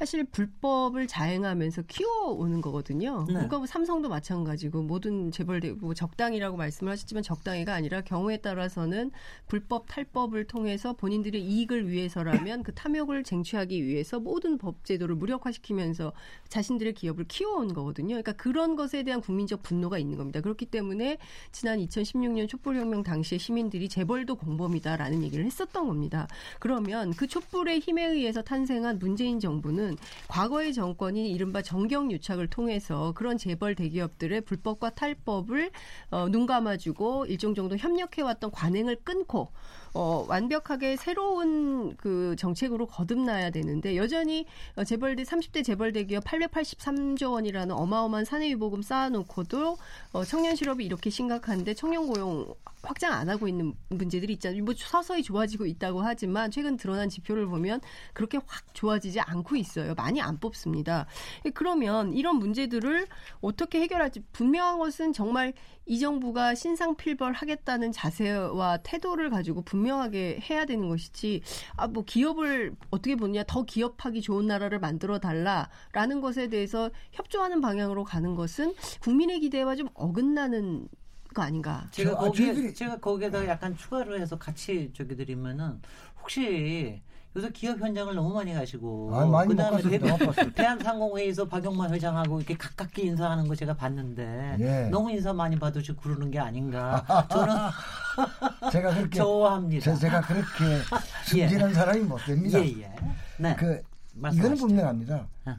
[0.05, 3.25] 사실 불법을 자행하면서 키워오는 거거든요.
[3.27, 3.33] 네.
[3.33, 9.13] 그러니까 뭐 삼성도 마찬가지고 모든 재벌 대뭐 적당이라고 말씀을 하셨지만 적당히가 아니라 경우에 따라서는
[9.49, 16.13] 불법 탈법을 통해서 본인들의 이익을 위해서라면 그 탐욕을 쟁취하기 위해서 모든 법 제도를 무력화시키면서
[16.51, 18.09] 자신들의 기업을 키워온 거거든요.
[18.09, 20.43] 그러니까 그런 것에 대한 국민적 분노가 있는 겁니다.
[20.43, 21.17] 그렇기 때문에
[21.51, 26.29] 지난 2016년 촛불혁명 당시에 시민들이 재벌도 공범이다라는 얘기를 했었던 겁니다.
[26.61, 29.94] 그러면 그 촛불의 힘에 의해서 탄생한 문재인 정부는
[30.29, 35.71] 과거의 정권이 이른바 정경 유착을 통해서 그런 재벌 대기업들의 불법과 탈법을
[36.11, 39.51] 어, 눈 감아주고 일정 정도 협력해왔던 관행을 끊고
[39.95, 44.45] 어, 완벽하게 새로운 그 정책으로 거듭나야 되는데 여전히
[44.77, 49.77] 어, 재벌대 30대 재벌 대기업 883조 원이라는 어마어마한 사내 유보금 쌓아놓고도
[50.13, 54.62] 어, 청년 실업이 이렇게 심각한데 청년 고용 확장 안 하고 있는 문제들이 있잖아요.
[54.64, 57.80] 뭐 서서히 좋아지고 있다고 하지만 최근 드러난 지표를 보면
[58.12, 59.95] 그렇게 확 좋아지지 않고 있어요.
[59.95, 61.07] 많이 안 뽑습니다.
[61.55, 63.07] 그러면 이런 문제들을
[63.41, 65.55] 어떻게 해결할지 분명한 것은 정말
[65.87, 71.43] 이 정부가 신상필벌하겠다는 자세와 태도를 가지고 분명하게 해야 되는 것이지
[71.76, 78.05] 아 뭐 기업을 어떻게 보느냐 더 기업하기 좋은 나라를 만들어 달라라는 것에 대해서 협조하는 방향으로
[78.05, 80.89] 가는 것은 국민의 기대와 좀 어긋나는
[81.35, 81.87] 거 아닌가?
[81.91, 85.80] 제가 저- 아, 거기에 저희들이- 제가 거기에다 약간 추가로 해서 같이 저기 드리면은
[86.22, 87.03] 혹시
[87.37, 90.51] 요새 기업 현장을 너무 많이 가시고 아, 많이 못 그다음에 갔습니다.
[90.55, 94.89] 대한상공회의소 박용만 회장하고 이렇게 가깝게 인사하는 거 제가 봤는데 예.
[94.91, 99.85] 너무 인사 많이 받으시고 그러는 게 아닌가 저는 제가 그렇게 좋아합니다.
[99.95, 100.47] 제, 제가 그렇게
[101.26, 102.61] 순진한 사람이 못 됩니다.
[102.61, 102.95] 예예.
[103.39, 103.57] 네.
[103.57, 103.82] 그
[104.14, 104.39] 말씀하시죠.
[104.41, 105.26] 이거는 분명합니다.
[105.47, 105.57] 어.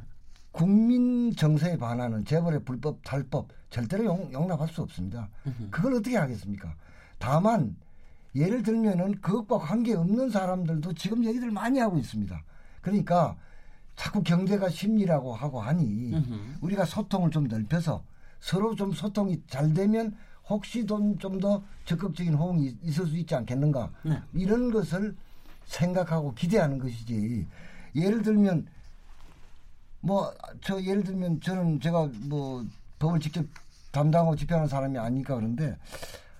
[0.54, 5.28] 국민 정서에 반하는 재벌의 불법 탈법 절대로 용, 용납할 수 없습니다.
[5.70, 6.74] 그걸 어떻게 하겠습니까?
[7.20, 7.76] 다만
[8.34, 12.42] 예를 들면은 그것과 관계 없는 사람들도 지금 얘기들 많이 하고 있습니다.
[12.80, 13.36] 그러니까
[13.98, 16.14] 자꾸 경제가 심리라고 하고 하니
[16.62, 18.02] 우리가 소통을 좀 넓혀서
[18.40, 20.16] 서로 좀 소통이 잘 되면
[20.48, 24.22] 혹시 좀더 적극적인 호응이 있을 수 있지 않겠는가 네.
[24.34, 25.16] 이런 것을
[25.66, 27.46] 생각하고 기대하는 것이지
[27.96, 28.68] 예를 들면
[30.00, 32.66] 뭐 저 예를 들면 저는 제가 뭐
[33.00, 33.46] 법을 직접
[33.96, 35.78] 담당하고 집행하는 사람이 아니니까 그런데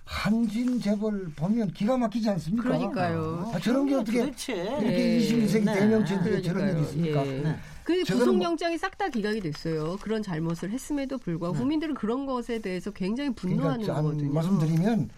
[0.04, 2.68] 한진 재벌 보면 기가 막히지 않습니까?
[2.68, 3.50] 그러니까요.
[3.52, 5.20] 아, 저런 게 어떻게 도대체 이렇게 예.
[5.20, 5.74] 21세기 네.
[5.74, 6.80] 대명체인지에 저런 일이.
[6.82, 7.26] 있습니까?
[7.26, 7.40] 예.
[7.40, 7.56] 네.
[7.82, 9.96] 그 저거는 구속영장이 싹 다 기각이 됐어요.
[10.00, 11.60] 그런 잘못을 했음에도 불구하고 네.
[11.60, 14.32] 국민들은 그런 것에 대해서 굉장히 분노하는 그러니까 한 거거든요.
[14.32, 15.10] 말씀드리면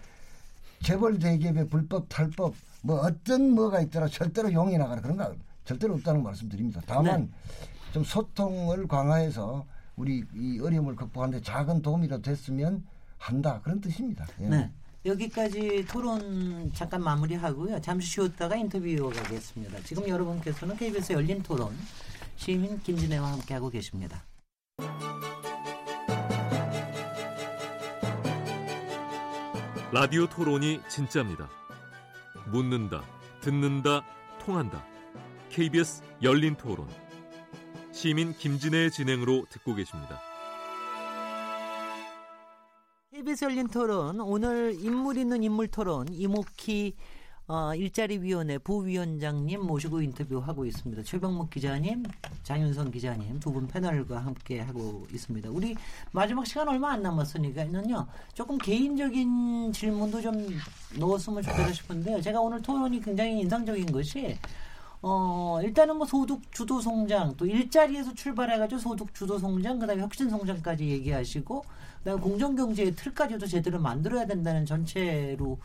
[0.81, 5.33] 재벌 대기업의 불법 탈법 뭐 어떤 뭐가 있더라 절대로 용이 나가라 그런 거
[5.65, 6.81] 절대로 없다는 말씀드립니다.
[6.87, 7.29] 다만 네.
[7.93, 9.65] 좀 소통을 강화해서
[9.99, 12.85] 우리 이 어려움을 극복하는데 작은 도움이라도 됐으면
[13.17, 14.25] 한다 그런 뜻입니다.
[14.39, 14.47] 예.
[14.47, 14.71] 네.
[15.05, 17.81] 여기까지 토론 잠깐 마무리하고요.
[17.81, 19.81] 잠시 쉬었다가 인터뷰 이어가겠습니다.
[19.83, 21.75] 지금 여러분께서는 KBS 열린 토론
[22.37, 24.23] 시민 김진애와 함께하고 계십니다.
[29.91, 31.49] 라디오 토론이 진짜입니다.
[32.47, 33.03] 묻는다,
[33.41, 34.05] 듣는다,
[34.39, 34.85] 통한다.
[35.49, 36.87] KBS 열린 토론.
[37.99, 40.21] 시민 김진애의 진행으로 듣고 계십니다.
[43.11, 46.95] KBS 열린 토론 오늘 인물 있는 인물 토론 이목희
[47.49, 51.03] 어, 일자리위원회 부위원장님 모시고 인터뷰하고 있습니다.
[51.03, 52.03] 최병목 기자님,
[52.43, 55.49] 장윤선 기자님 두 분 패널과 함께 하고 있습니다.
[55.49, 55.75] 우리
[56.13, 58.07] 마지막 시간 얼마 안 남았으니까요.
[58.33, 60.47] 조금 개인적인 질문도 좀
[60.97, 62.21] 넣었으면 좋겠다 싶은데요.
[62.21, 64.37] 제가 오늘 토론이 굉장히 인상적인 것이
[65.01, 70.29] 어, 일단은 뭐 소득 주도 성장, 또 일자리에서 출발해가지고 소득 주도 성장, 그 다음에 혁신
[70.29, 75.57] 성장까지 얘기하시고, 그 다음에 공정경제의 틀까지도 제대로 만들어야 된다는 전체로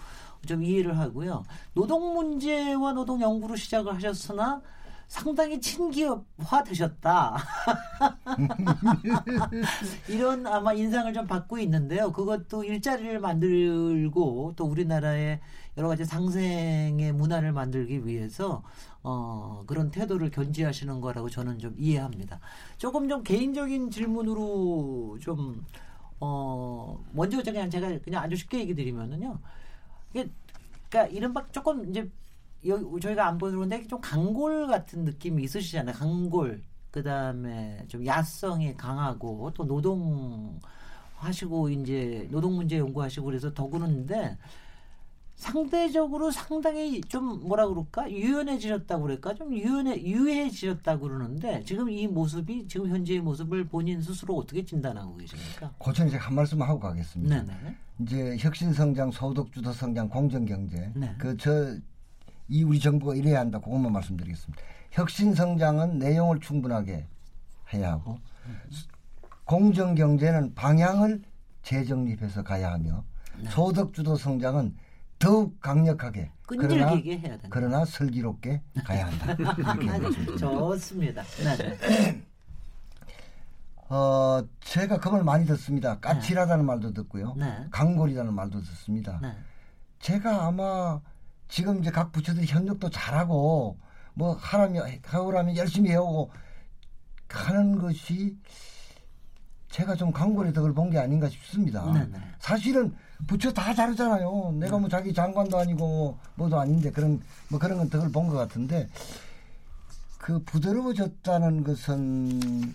[0.46, 1.44] 좀 이해를 하고요.
[1.74, 4.62] 노동 문제와 노동 연구로 시작을 하셨으나
[5.08, 7.36] 상당히 친기업화 되셨다.
[10.08, 12.12] 이런 아마 인상을 좀 받고 있는데요.
[12.12, 15.40] 그것도 일자리를 만들고 또 우리나라의
[15.76, 18.62] 여러 가지 상생의 문화를 만들기 위해서
[19.04, 22.40] 어, 그런 태도를 견지하시는 거라고 저는 좀 이해합니다.
[22.78, 25.64] 조금 좀 개인적인 질문으로 좀
[26.20, 29.38] 어, 먼저 그냥 제가 그냥 아주 쉽게 얘기 드리면은요.
[30.10, 30.28] 이게
[30.88, 32.10] 그러니까 이른바 조금 이제
[32.66, 35.94] 여기 저희가 안 보여드렸는데 좀 강골 같은 느낌이 있으시잖아요.
[35.94, 36.62] 강골.
[36.90, 40.58] 그 다음에 좀 야성이 강하고 또 노동
[41.16, 44.38] 하시고 이제 노동 문제 연구하시고 그래서 더 그러는데
[45.36, 52.88] 상대적으로 상당히 좀 뭐라 그럴까 유연해지셨다고 그럴까 좀 유연해 유해지셨다고 그러는데 지금 이 모습이 지금
[52.88, 55.72] 현재의 모습을 본인 스스로 어떻게 진단하고 계십니까?
[55.78, 57.42] 고전 이제 한 말씀 하고 가겠습니다.
[57.42, 57.76] 네네.
[58.00, 60.90] 이제 혁신 성장, 소득 주도 성장, 공정 경제.
[60.94, 61.14] 네.
[61.18, 61.76] 그저
[62.48, 63.58] 이 우리 정부가 이래야 한다.
[63.58, 64.62] 그것만 말씀드리겠습니다.
[64.92, 67.06] 혁신 성장은 내용을 충분하게
[67.72, 68.18] 해야 하고
[69.44, 71.22] 공정 경제는 방향을
[71.62, 73.04] 재정립해서 가야 하며
[73.48, 74.76] 소득 주도 성장은
[75.24, 77.48] 더욱 강력하게 그러나 끈질기게 해야 된다.
[77.50, 79.36] 그러나 슬기롭게 가야 한다.
[80.38, 81.22] 좋습니다.
[81.22, 82.24] 네.
[83.88, 85.98] 어, 제가 그 말 많이 듣습니다.
[86.00, 87.34] 까칠하다는 말도 듣고요.
[87.36, 87.66] 네.
[87.70, 89.18] 강골이라는 말도 듣습니다.
[89.22, 89.32] 네.
[90.00, 91.00] 제가 아마
[91.48, 93.78] 지금 이제 각 부처들이 협력도 잘하고
[94.14, 96.30] 뭐 하라면 하오라면 열심히 해오고
[97.28, 98.36] 하는 것이
[99.70, 101.90] 제가 좀 강골의 덕을 본 게 아닌가 싶습니다.
[101.92, 102.18] 네네.
[102.38, 102.94] 사실은
[103.26, 104.52] 부처 다 잘하잖아요.
[104.58, 108.34] 내가 뭐 자기 장관도 아니고 뭐 뭐도 아닌데 그런 뭐 그런 건 덕을 본 것
[108.36, 108.88] 같은데
[110.18, 112.74] 그 부드러워졌다는 것은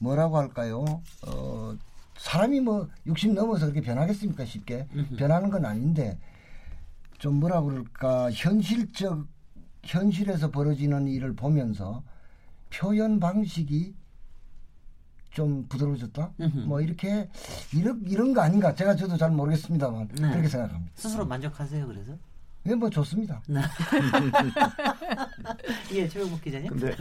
[0.00, 0.84] 뭐라고 할까요?
[1.26, 1.74] 어
[2.18, 4.86] 사람이 뭐 60 넘어서 그렇게 변하겠습니까 쉽게
[5.16, 6.18] 변하는 건 아닌데
[7.18, 9.26] 좀 뭐라 그럴까 현실적
[9.84, 12.02] 현실에서 벌어지는 일을 보면서
[12.70, 13.94] 표현 방식이
[15.38, 16.32] 좀 부드러워졌다.
[16.40, 16.58] 음흠.
[16.66, 17.28] 뭐 이렇게
[17.72, 18.74] 이런 이런 거 아닌가?
[18.74, 20.30] 제가 저도 잘 모르겠습니다만 네.
[20.30, 20.90] 그렇게 생각합니다.
[20.96, 21.86] 스스로 만족하세요.
[21.86, 22.14] 그래서
[22.68, 23.40] 예, 뭐 좋습니다.
[23.48, 23.60] 네.
[25.94, 26.68] 예, 최영국 기자님.
[26.68, 26.94] 근데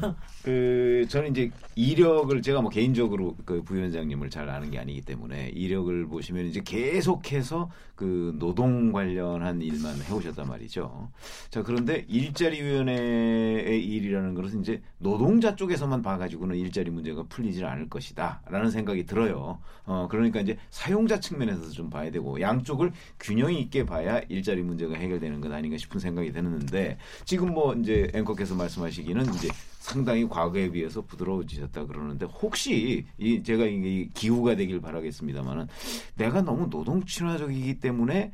[0.43, 6.07] 그 저는 이제 이력을 제가 뭐 개인적으로 그 부위원장님을 잘 아는 게 아니기 때문에 이력을
[6.07, 11.11] 보시면 이제 계속해서 그 노동 관련한 일만 해오셨단 말이죠.
[11.49, 18.69] 자 그런데 일자리 위원회의 일이라는 것은 이제 노동자 쪽에서만 봐가지고는 일자리 문제가 풀리질 않을 것이다라는
[18.69, 19.59] 생각이 들어요.
[19.85, 25.41] 어 그러니까 이제 사용자 측면에서 좀 봐야 되고 양쪽을 균형 있게 봐야 일자리 문제가 해결되는
[25.41, 29.49] 것 아닌가 싶은 생각이 드는데 지금 뭐 이제 앵커께서 말씀하시기는 이제
[29.79, 35.67] 상당히 과거에 비해서 부드러워지셨다 그러는데 혹시 이 제가 이 기후가 되길 바라겠습니다만은
[36.15, 38.31] 내가 너무 노동 친화적이기 때문에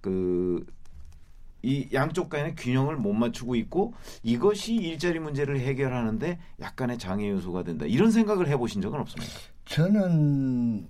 [0.00, 0.64] 그
[1.64, 7.86] 이 양쪽 간의 균형을 못 맞추고 있고 이것이 일자리 문제를 해결하는데 약간의 장애 요소가 된다.
[7.86, 9.32] 이런 생각을 해보신 적은 없습니까?
[9.64, 10.86] 저는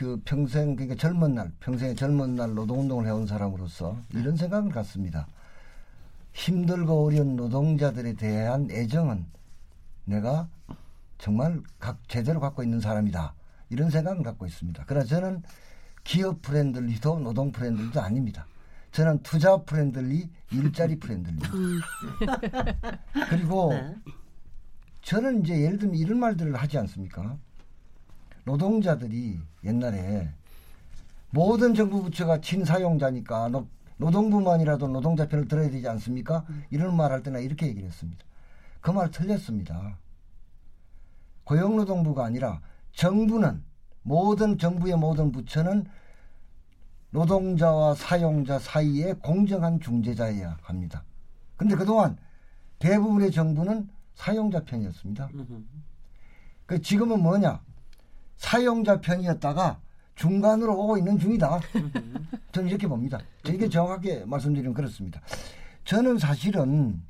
[0.00, 5.26] 그 평생 그러니까 젊은 날 평생의 젊은 날 노동운동을 해온 사람으로서 이런 생각을 갖습니다.
[6.32, 9.26] 힘들고 어려운 노동자들에 대한 애정은
[10.06, 10.48] 내가
[11.18, 13.34] 정말 각 제대로 갖고 있는 사람이다.
[13.68, 14.84] 이런 생각을 갖고 있습니다.
[14.86, 15.42] 그러나 저는
[16.02, 18.46] 기업 friendly도 노동 friendly도 아닙니다.
[18.92, 21.42] 저는 투자 friendly, 일자리 friendly.
[23.28, 23.96] 그리고 네.
[25.02, 27.36] 저는 이제 예를 들면 이런 말들을 하지 않습니까?
[28.60, 30.28] 노동자들이 옛날에
[31.30, 36.44] 모든 정부 부처가 친사용자니까 노, 노동부만이라도 노동자 편을 들어야 되지 않습니까?
[36.70, 38.24] 이런 말 할 때나 이렇게 얘기를 했습니다.
[38.80, 39.98] 그 말 틀렸습니다.
[41.44, 42.60] 고용노동부가 아니라
[42.92, 43.62] 정부는
[44.02, 45.84] 모든 정부의 모든 부처는
[47.10, 51.04] 노동자와 사용자 사이에 공정한 중재자여야 합니다.
[51.56, 52.16] 근데 그동안
[52.80, 55.28] 대부분의 정부는 사용자 편이었습니다.
[56.66, 57.60] 그 지금은 뭐냐?
[58.40, 59.78] 사용자 편이었다가
[60.16, 61.60] 중간으로 오고 있는 중이다.
[62.52, 63.18] 저는 이렇게 봅니다.
[63.46, 65.20] 이게 정확하게 말씀드리면 그렇습니다.
[65.84, 67.02] 저는 사실은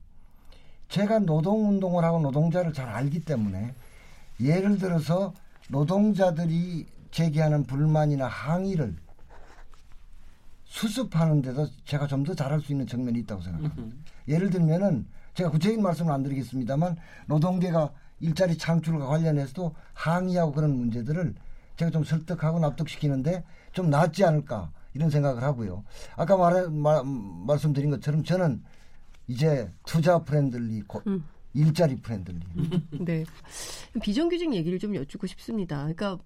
[0.89, 3.75] 제가 노동운동을 하고 노동자를 잘 알기 때문에
[4.41, 5.33] 예를 들어서
[5.69, 8.97] 노동자들이 제기하는 불만이나 항의를
[10.65, 13.97] 수습하는 데도 제가 좀 더 잘할 수 있는 측면이 있다고 생각합니다.
[14.27, 21.35] 예를 들면은 제가 구체적인 말씀을 안 드리겠습니다만 노동계가 일자리 창출과 관련해서도 항의하고 그런 문제들을
[21.77, 25.85] 제가 좀 설득하고 납득시키는데 좀 낫지 않을까 이런 생각을 하고요.
[26.17, 28.63] 아까 말, 말 말씀드린 것처럼 저는
[29.29, 31.25] 이제 투자 friendly, 고, 음.
[31.55, 32.41] 일자리 friendly.
[33.01, 33.25] 네.
[34.03, 35.79] 비정규직 얘기를 좀 여쭙고 싶습니다.
[35.79, 36.19] 그러니까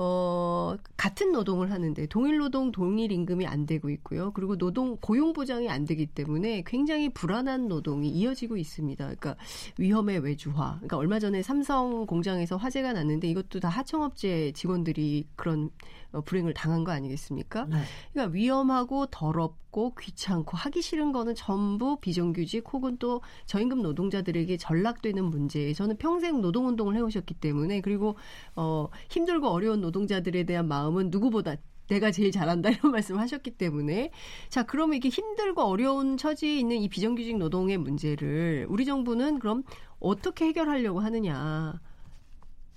[0.00, 4.32] 어, 같은 노동을 하는데 동일 노동 동일 임금이 안 되고 있고요.
[4.32, 9.04] 그리고 노동 고용 보장이 안 되기 때문에 굉장히 불안한 노동이 이어지고 있습니다.
[9.04, 9.36] 그러니까
[9.76, 10.76] 위험의 외주화.
[10.76, 15.70] 그러니까 얼마 전에 삼성 공장에서 화재가 났는데 이것도 다 하청업체 직원들이 그런
[16.12, 17.66] 어, 불행을 당한 거 아니겠습니까?
[17.66, 17.78] 네.
[18.12, 25.72] 그러니까 위험하고 더럽고 귀찮고 하기 싫은 거는 전부 비정규직 혹은 또 저임금 노동자들에게 전락되는 문제.
[25.74, 28.16] 저는 평생 노동 운동을 해 오셨기 때문에 그리고
[28.56, 31.56] 어, 힘들고 어려운 노동자들에 대한 마음은 누구보다
[31.88, 34.10] 내가 제일 잘한다 이런 말씀을 하셨기 때문에
[34.50, 39.64] 자 그러면 이게 힘들고 어려운 처지에 있는 이 비정규직 노동의 문제를 우리 정부는 그럼
[39.98, 41.80] 어떻게 해결하려고 하느냐?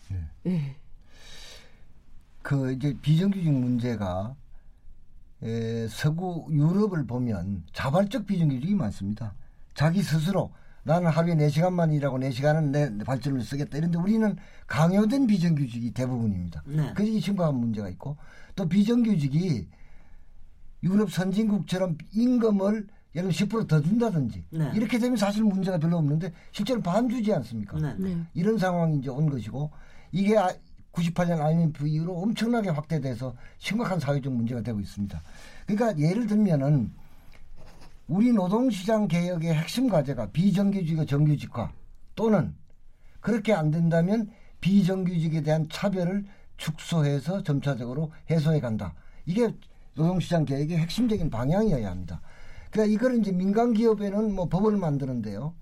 [0.09, 0.29] 네.
[0.47, 0.75] 예.
[2.41, 4.35] 그 이제 비정규직 문제가
[5.43, 9.33] 에, 서구 유럽을 보면 자발적 비정규직이 많습니다.
[9.73, 10.51] 자기 스스로
[10.83, 13.77] 나는 하루에 4시간만 일하고 4시간은 내 발전을 쓰겠다.
[13.77, 14.35] 이런데 우리는
[14.67, 16.63] 강요된 비정규직이 대부분입니다.
[16.65, 16.93] 네.
[16.95, 18.17] 그게 심각한 문제가 있고
[18.55, 19.67] 또 비정규직이
[20.83, 24.71] 유럽 선진국처럼 임금을 예를 들면 10%더 준다든지 네.
[24.73, 27.77] 이렇게 되면 사실 문제가 별로 없는데 실제로 반 주지 않습니까?
[27.77, 27.93] 네.
[27.99, 28.17] 네.
[28.33, 29.69] 이런 상황이 이제 온 것이고
[30.11, 30.53] 이게 아-
[30.93, 35.21] 98년 IMF 이후로 엄청나게 확대돼서 심각한 사회적 문제가 되고 있습니다.
[35.65, 36.91] 그러니까 예를 들면은
[38.07, 41.71] 우리 노동시장 개혁의 핵심 과제가 비정규직의 정규직화
[42.15, 42.55] 또는
[43.19, 44.29] 그렇게 안 된다면
[44.59, 46.25] 비정규직에 대한 차별을
[46.57, 48.93] 축소해서 점차적으로 해소해 간다.
[49.25, 49.53] 이게
[49.95, 52.21] 노동시장 개혁의 핵심적인 방향이어야 합니다.
[52.69, 55.53] 그러니까 이걸 이제 민간 기업에는 뭐 법을 만드는데요.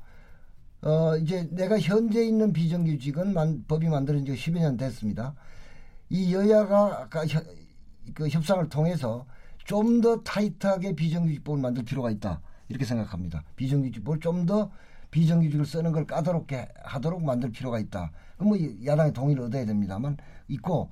[0.81, 5.35] 어, 이제 내가 현재 있는 비정규직은 만, 법이 만들어진 지 10여 년 됐습니다.
[6.09, 7.43] 이 여야가 아까 협,
[8.13, 9.25] 그 협상을 통해서
[9.65, 12.41] 좀 더 타이트하게 비정규직법을 만들 필요가 있다.
[12.69, 13.43] 이렇게 생각합니다.
[13.55, 14.71] 비정규직법을 좀 더
[15.11, 18.11] 비정규직을 쓰는 걸 까다롭게 하도록 만들 필요가 있다.
[18.37, 20.17] 그럼 뭐 야당의 동의를 얻어야 됩니다만
[20.49, 20.91] 있고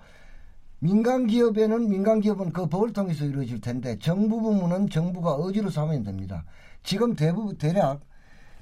[0.79, 6.43] 민간 기업에는 민간 기업은 그 법을 통해서 이루어질 텐데 정부 부문은 정부가 의지로 삼으면 됩니다.
[6.83, 8.01] 지금 대부분 대략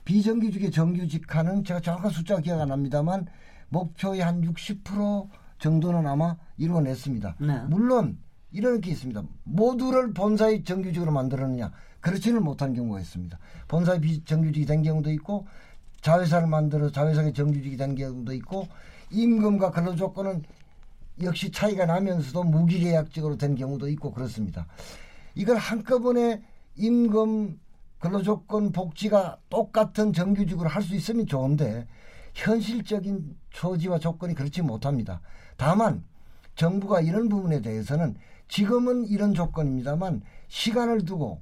[0.05, 3.25] 비정규직의 정규직화는 제가 정확한 숫자 기억 안 납니다만
[3.69, 5.27] 목표의 한 60%
[5.57, 7.35] 정도는 아마 이루어냈습니다.
[7.39, 7.59] 네.
[7.67, 8.17] 물론
[8.55, 9.21] 이런 게 있습니다.
[9.43, 13.37] 모두를 본사의 정규직으로 만들었느냐 그렇지는 못한 경우가 있습니다.
[13.67, 15.45] 본사의 비정규직이 된 경우도 있고
[16.01, 18.67] 자회사를 만들어 자회사의 정규직이 된 경우도 있고
[19.11, 20.43] 임금과 근로 조건은
[21.21, 24.67] 역시 차이가 나면서도 무기계약직으로 된 경우도 있고 그렇습니다.
[25.35, 26.41] 이걸 한꺼번에
[26.77, 27.59] 임금
[27.99, 31.87] 근로조건 복지가 똑같은 정규직으로 할 수 있으면 좋은데
[32.35, 35.21] 현실적인 처지와 조건이 그렇지 못합니다.
[35.57, 36.03] 다만
[36.55, 38.15] 정부가 이런 부분에 대해서는
[38.47, 41.41] 지금은 이런 조건입니다만 시간을 두고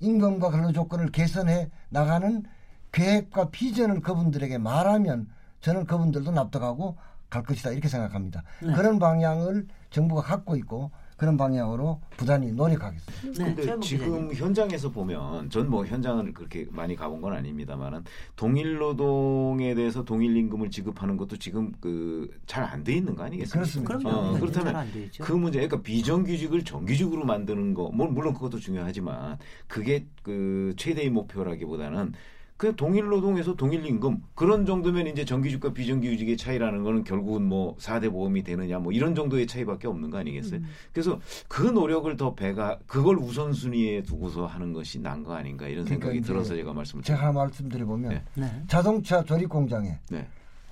[0.00, 2.44] 임금과 근로 조건을 개선해 나가는
[2.92, 5.28] 계획과 비전을 그분들에게 말하면
[5.60, 6.96] 저는 그분들도 납득하고
[7.30, 8.42] 갈 것이다 이렇게 생각합니다.
[8.62, 8.72] 네.
[8.74, 13.44] 그런 방향을 정부가 갖고 있고 그런 방향으로 부단히 노력하겠습니다.
[13.44, 14.32] 네, 근데 지금.
[14.34, 18.04] 현장에서 보면 전 뭐 현장을 그렇게 많이 가본 건 아닙니다만은
[18.36, 23.60] 동일 노동에 대해서 동일 임금을 지급하는 것도 지금 그 잘 안 돼 있는 거 아니겠습니까?
[23.86, 24.10] 그렇습니다.
[24.18, 25.24] 어, 네, 그렇다면 잘안 돼 있죠.
[25.24, 29.38] 그 문제, 그러니까 비정규직을 정규직으로 만드는 거, 뭐 물론 그것도 중요하지만
[29.68, 32.12] 그게 그 최대의 목표라기보다는
[32.56, 38.10] 그 동일 노동에서 동일 임금 그런 정도면 이제 정규직과 비정규직의 차이라는 거는 결국은 뭐 4대
[38.12, 40.60] 보험이 되느냐 뭐 이런 정도의 차이밖에 없는 거 아니겠어요?
[40.92, 46.06] 그래서 그 노력을 더 배가 그걸 우선순위에 두고서 하는 것이 난 거 아닌가 이런 그러니까
[46.06, 47.40] 생각이 들어서 제가 말씀을 제가 드립니다.
[47.40, 48.22] 하나 말씀드려보면 네.
[48.34, 48.62] 네.
[48.68, 50.26] 자동차 조립 공장에 네.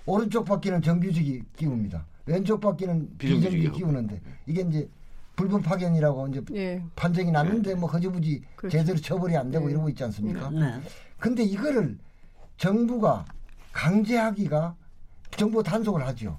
[0.07, 2.05] 오른쪽 바퀴는 정규직이 끼웁니다.
[2.27, 3.71] 왼쪽 바퀴는 비정규직이 비정규직이.
[3.79, 4.89] 끼우는데 이게 이제
[5.35, 6.83] 불법 파견이라고 이제 예.
[6.95, 8.77] 판정이 났는데 뭐 허지부지 그렇죠.
[8.79, 9.73] 제대로 처벌이 안 되고 네.
[9.73, 10.51] 이러고 있지 않습니까?
[11.23, 11.29] 네.
[11.29, 11.99] 근데 이거를
[12.57, 13.25] 정부가
[13.73, 14.75] 강제하기가
[15.37, 16.39] 정부 단속을 하죠.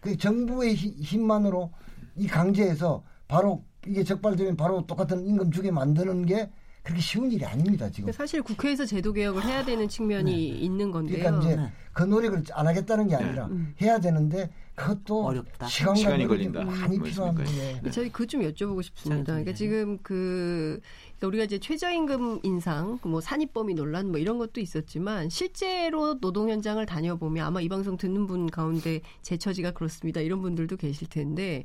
[0.00, 1.70] 그 정부의 힘- 힘만으로
[2.16, 6.50] 이 강제해서 바로 이게 적발되면 바로 똑같은 임금 주게 만드는 게
[6.82, 8.12] 그렇게 쉬운 일이 아닙니다 지금.
[8.12, 11.18] 사실 국회에서 제도 개혁을 해야 되는 측면이 있는 건데요.
[11.18, 11.72] 그러니까 이제 네.
[11.94, 13.48] 그 노력을 안 하겠다는 게 아니라
[13.80, 15.66] 해야 되는데 그것도 어렵다.
[15.66, 16.62] 시간이 걸린다.
[16.64, 17.74] 많이 뭐 필요한 있습니까?
[17.80, 17.90] 문제.
[17.90, 19.32] 저희 그 좀 여쭤보고 싶습니다.
[19.32, 20.78] 그러니까 지금 그
[21.13, 26.84] 그러니까 우리가 이제 최저임금 인상, 뭐 산입범위 논란 뭐 이런 것도 있었지만 실제로 노동 현장을
[26.84, 30.20] 다녀보면 아마 이 방송 듣는 분 가운데 제 처지가 그렇습니다.
[30.20, 31.64] 이런 분들도 계실 텐데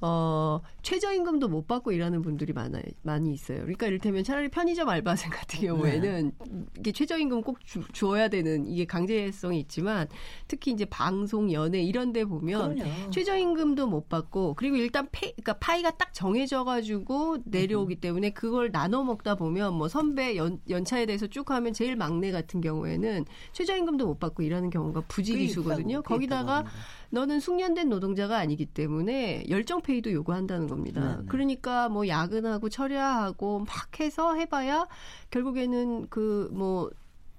[0.00, 3.60] 어 최저임금도 못 받고 일하는 분들이 많아 많이 있어요.
[3.60, 6.32] 그러니까 이를테면 차라리 편의점 알바생 같은 경우에는
[6.78, 10.06] 이게 최저임금 꼭 주, 주어야 되는 이게 강제성이 있지만
[10.48, 13.10] 특히 이제 방송 연예 이런 데 보면 그럼요.
[13.10, 19.02] 최저임금도 못 받고 그리고 일단 페, 그러니까 파이가 딱 정해져 가지고 내려오기 때문에 그걸 나눠
[19.02, 24.18] 먹다 보면 뭐 선배 연, 연차에 대해서 쭉 하면 제일 막내 같은 경우에는 최저임금도 못
[24.20, 26.02] 받고 일하는 경우가 부지기수거든요.
[26.02, 26.64] 거기다가.
[27.10, 31.00] 너는 숙련된 노동자가 아니기 때문에 열정 페이도 요구한다는 겁니다.
[31.00, 31.22] 네, 네.
[31.28, 34.86] 그러니까 뭐 야근하고 철야하고 막 해서 해봐야
[35.30, 36.90] 결국에는 그뭐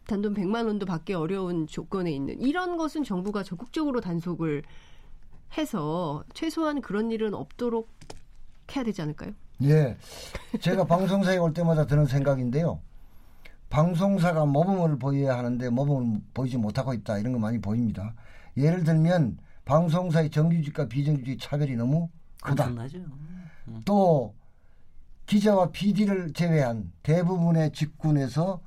[0.07, 4.63] 단돈 100만 원도 받기 어려운 조건에 있는 이런 것은 정부가 적극적으로 단속을
[5.57, 7.89] 해서 최소한 그런 일은 없도록
[8.75, 9.31] 해야 되지 않을까요?
[9.63, 9.97] 예.
[10.59, 12.79] 제가 방송사에 올 때마다 드는 생각인데요.
[13.69, 17.19] 방송사가 모범을 보여야 하는데 모범을 보이지 못하고 있다.
[17.19, 18.13] 이런 거 많이 보입니다.
[18.55, 19.37] 예를 들면
[19.67, 22.09] 방송사의 정규직과 비정규직 차별이 너무
[22.41, 22.63] 크다.
[22.63, 22.99] 엄청나죠.
[23.85, 24.33] 또
[25.25, 28.61] 기자와 PD를 제외한 대부분의 직군에서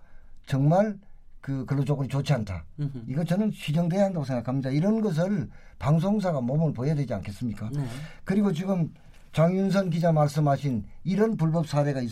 [0.47, 0.99] 정말
[1.41, 2.67] 그 근로 조건이 좋지 않다.
[2.79, 3.05] 음흠.
[3.09, 4.69] 이거 저는 시정돼야 한다고 생각합니다.
[4.71, 5.49] 이런 것을
[5.79, 7.71] 방송사가 몸을 보여야 되지 않겠습니까?
[7.73, 7.87] 네.
[8.25, 8.93] 그리고 지금
[9.33, 12.11] 장윤선 기자 말씀하신 이런 불법 사례가 있,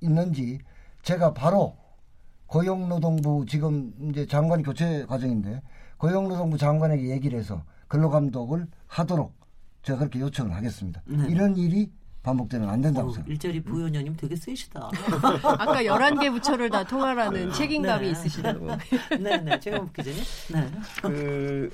[0.00, 0.60] 있는지
[1.02, 1.76] 제가 바로
[2.46, 5.60] 고용노동부 지금 이제 장관 교체 과정인데
[5.96, 9.34] 고용노동부 장관에게 얘기를 해서 근로감독을 하도록
[9.82, 11.02] 제가 그렇게 요청을 하겠습니다.
[11.06, 11.26] 네.
[11.28, 11.90] 이런 일이
[12.22, 13.32] 반복되면 안 된다고 어, 생각합니다.
[13.32, 14.90] 일자리 부위원장님 되게 세시다.
[15.42, 18.12] 아까 11개 부처를 다 통할하는 책임감이 네.
[18.12, 18.68] 있으시다고.
[19.18, 19.60] 네네.
[19.60, 20.20] 최강 기자님.
[20.52, 20.70] 네.
[21.02, 21.70] 그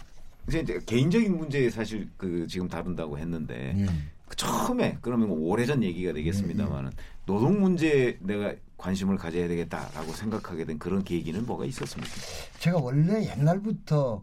[0.49, 3.87] 이제 이제 개인적인 문제 사실 그 지금 다룬다고 했는데 예.
[4.29, 6.93] 그 처음에 그러면 뭐 오래전 얘기가 되겠습니다만은
[7.27, 12.13] 노동 문제에 내가 관심을 가져야 되겠다라고 생각하게 된 그런 계기는 뭐가 있었습니까?
[12.59, 14.23] 제가 원래 옛날부터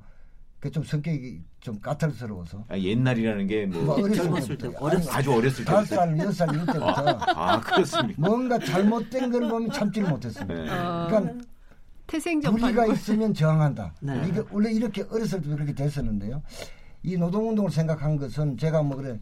[0.60, 5.64] 그 좀 성격이 좀 까탈스러워서 아, 옛날이라는 게뭐뭐 어렸을 젊었을 때부터, 때, 어렸을 아주 어렸을
[5.64, 8.22] 다섯 때부터 살, 여섯 살 이럴 때부터 아 그렇습니까?
[8.22, 10.54] 뭔가 잘못된 걸 보면 참지를 못했습니다.
[10.56, 10.66] 네.
[11.08, 11.46] 그러니까
[12.08, 12.96] 태생적 불의가 반발.
[12.98, 13.94] 있으면 저항한다.
[14.02, 14.28] 네.
[14.28, 16.42] 이게 원래 이렇게 어렸을 때도 그렇게 됐었는데요.
[17.04, 19.20] 이 노동운동을 생각한 것은 제가 뭐 그래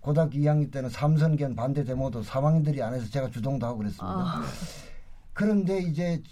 [0.00, 4.06] 고등학교 2학년 때는 삼선견 반대 데모도 3학년들이 안 해서 제가 주동도 하고 그랬습니다.
[4.06, 4.42] 아.
[5.32, 6.22] 그런데 이제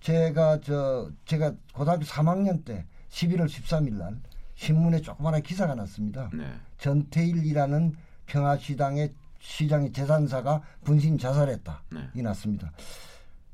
[0.00, 4.20] 제가 저 제가 고등학교 3학년 때 11월 13일 날
[4.56, 6.30] 신문에 조그마한 기사가 났습니다.
[6.32, 6.44] 네.
[6.78, 7.94] 전태일이라는
[8.26, 11.82] 평화시당의 시장의 재산사가 분신 자살했다.
[11.92, 12.00] 네.
[12.14, 12.72] 이 났습니다.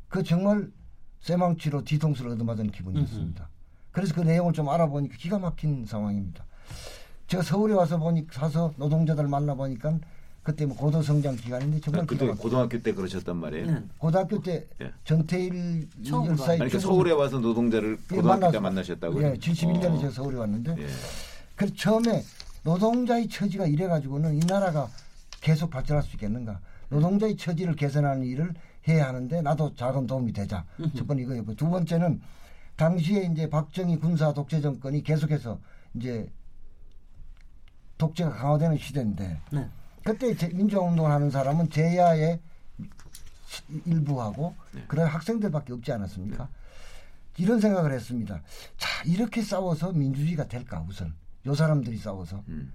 [0.08, 0.70] 그 정말
[1.20, 3.48] 쇠망치로 뒤통수를 얻어맞은 기분이었습니다.
[3.90, 6.44] 그래서 그 내용을 좀 알아보니까 기가 막힌 상황입니다.
[7.26, 9.98] 제가 서울에 와서 보니 사서 노동자들 만나 보니까
[10.42, 13.66] 그때 뭐 고도 성장 기간인데 정말 기가 그때 고등학교 때 그러셨단 말이에요.
[13.66, 13.82] 네.
[13.98, 14.90] 고등학교 때 예.
[15.04, 19.26] 전태일 처음 열사의 그러니까 서울에 와서 노동자를 예, 고등학교 때 만나서- 만나셨다고요?
[19.28, 19.98] 예, 71년에 어.
[20.00, 20.86] 제가 서울에 왔는데 예.
[21.54, 22.24] 그래서 처음에
[22.64, 24.88] 노동자의 처지가 이래 가지고는 이 나라가
[25.40, 26.60] 계속 발전할 수 있겠는가?
[26.88, 28.52] 노동자의 처지를 개선하는 일을
[28.88, 30.64] 해야 하는데 나도 작은 도움이 되자.
[30.96, 32.20] 첫 번째 이거였고 두 번째는
[32.76, 35.58] 당시에 이제 박정희 군사 독재 정권이 계속해서
[35.94, 36.28] 이제
[37.98, 39.68] 독재가 강화되는 시대인데 네.
[40.04, 42.40] 그때 제- 민주화 운동을 하는 사람은 제야의
[43.86, 44.84] 일부하고 네.
[44.88, 46.48] 그런 학생들밖에 없지 않았습니까?
[47.38, 48.40] 이런 생각을 했습니다.
[48.76, 51.14] 자 이렇게 싸워서 민주주의가 될까 우선
[51.46, 52.72] 요 사람들이 싸워서 음.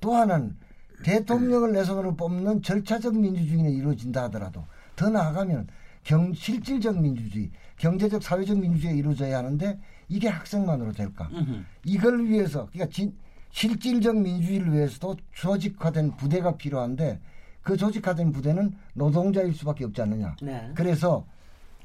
[0.00, 0.56] 또 하나는
[1.02, 4.64] 대통령을 내 손으로 뽑는 절차적 민주주의는 이루어진다 하더라도
[4.96, 5.68] 더 나아가면
[6.04, 11.28] 경, 실질적 민주주의, 경제적 사회적 민주주의가 이루어져야 하는데 이게 학생만으로 될까?
[11.32, 11.64] 음흠.
[11.84, 13.16] 이걸 위해서 그러니까 진,
[13.54, 17.20] 실질적 민주주의를 위해서도 조직화된 부대가 필요한데
[17.62, 20.34] 그 조직화된 부대는 노동자일 수밖에 없지 않느냐.
[20.42, 20.72] 네.
[20.74, 21.24] 그래서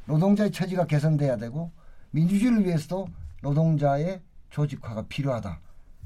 [0.06, 1.72] 노동자의 처지가 개선돼야 되고
[2.10, 3.08] 민주주의를 위해서도
[3.44, 5.60] 노동자의 조직화가 필요하다.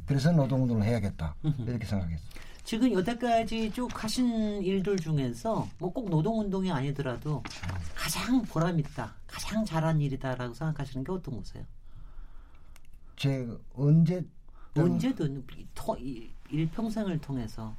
[0.05, 1.33] 그래서 노동운동을 해야겠다.
[1.41, 2.41] 이렇게 생각했습니다.
[2.65, 7.41] 지금 여태까지 쭉 하신 일들 중에서 뭐 꼭 노동운동이 아니더라도
[7.95, 11.63] 가장 보람있다, 가장 잘한 일이다라고 생각하시는 게 어떤 거세요?
[13.15, 14.25] 제 언제
[14.81, 15.45] 언제든
[15.75, 17.75] 토- 이- 일평생을 통해서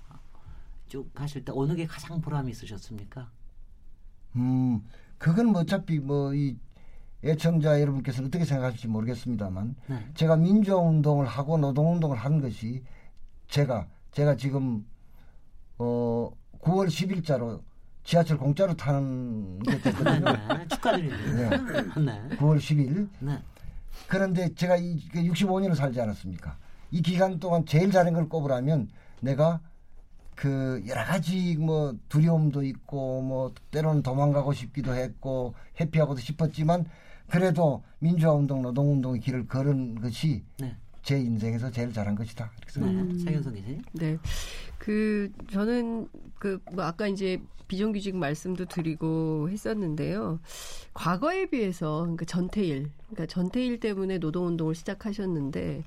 [0.89, 3.29] 쭉 하실 때 어느 게 가장 보람이 있으셨습니까?
[4.37, 4.83] 음,
[5.19, 6.57] 그건 뭐 어차피 뭐 이
[7.25, 10.11] 애청자 여러분께서는 어떻게 생각하실지 모르겠습니다만 네.
[10.15, 12.83] 제가 민주화 운동을 하고 노동 운동을 한 것이
[13.49, 14.85] 제가 제가 지금
[15.79, 16.31] 어
[16.61, 17.63] 9월 10일자로
[18.03, 20.21] 지하철 공짜로 타는 게 됐거든요.
[20.59, 21.51] 네, 축하드립니다.
[21.99, 22.37] 네.
[22.37, 23.09] 9월 10일.
[23.21, 23.39] 네.
[24.07, 26.59] 그런데 제가 이 65년을 살지 않았습니까?
[26.95, 28.89] 이 기간 동안 제일 잘한 걸 꼽으라면
[29.21, 29.61] 내가
[30.37, 36.87] 그 여러 가지 뭐 두려움도 있고 뭐 때로는 도망가고 싶기도 했고 회피하고도 싶었지만
[37.29, 40.77] 그래도 민주화 운동, 노동 운동의 길을 걸은 것이 네.
[41.03, 42.53] 제 인생에서 제일 잘한 것이다.
[42.59, 43.31] 이렇게 생각합니다.
[43.31, 43.39] 네.
[43.39, 43.83] 기자님.
[43.93, 44.19] 네.
[44.79, 50.39] 그 저는 그 뭐 아까 이제 비정규직 말씀도 드리고 했었는데요.
[50.93, 55.83] 과거에 비해서 그러니까 전태일, 그러니까 전태일 때문에 노동운동을 시작하셨는데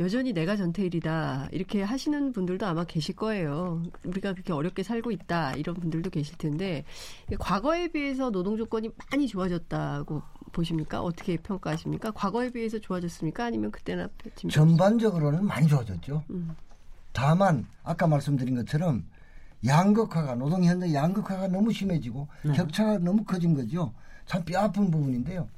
[0.00, 3.82] 여전히 내가 전태일이다 이렇게 하시는 분들도 아마 계실 거예요.
[4.04, 6.84] 우리가 그렇게 어렵게 살고 있다 이런 분들도 계실 텐데
[7.38, 10.22] 과거에 비해서 노동 조건이 많이 좋아졌다고
[10.52, 11.02] 보십니까?
[11.02, 12.10] 어떻게 평가하십니까?
[12.12, 13.44] 과거에 비해서 좋아졌습니까?
[13.44, 14.08] 아니면 그때나
[14.50, 16.24] 전반적으로는 많이 좋아졌죠.
[16.30, 16.54] 음.
[17.12, 19.04] 다만 아까 말씀드린 것처럼
[19.64, 22.52] 양극화가 노동 현장 양극화가 너무 심해지고 네.
[22.52, 23.92] 격차가 너무 커진 거죠.
[24.24, 25.48] 참 뼈아픈 부분인데요.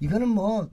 [0.00, 0.68] 이거는 뭐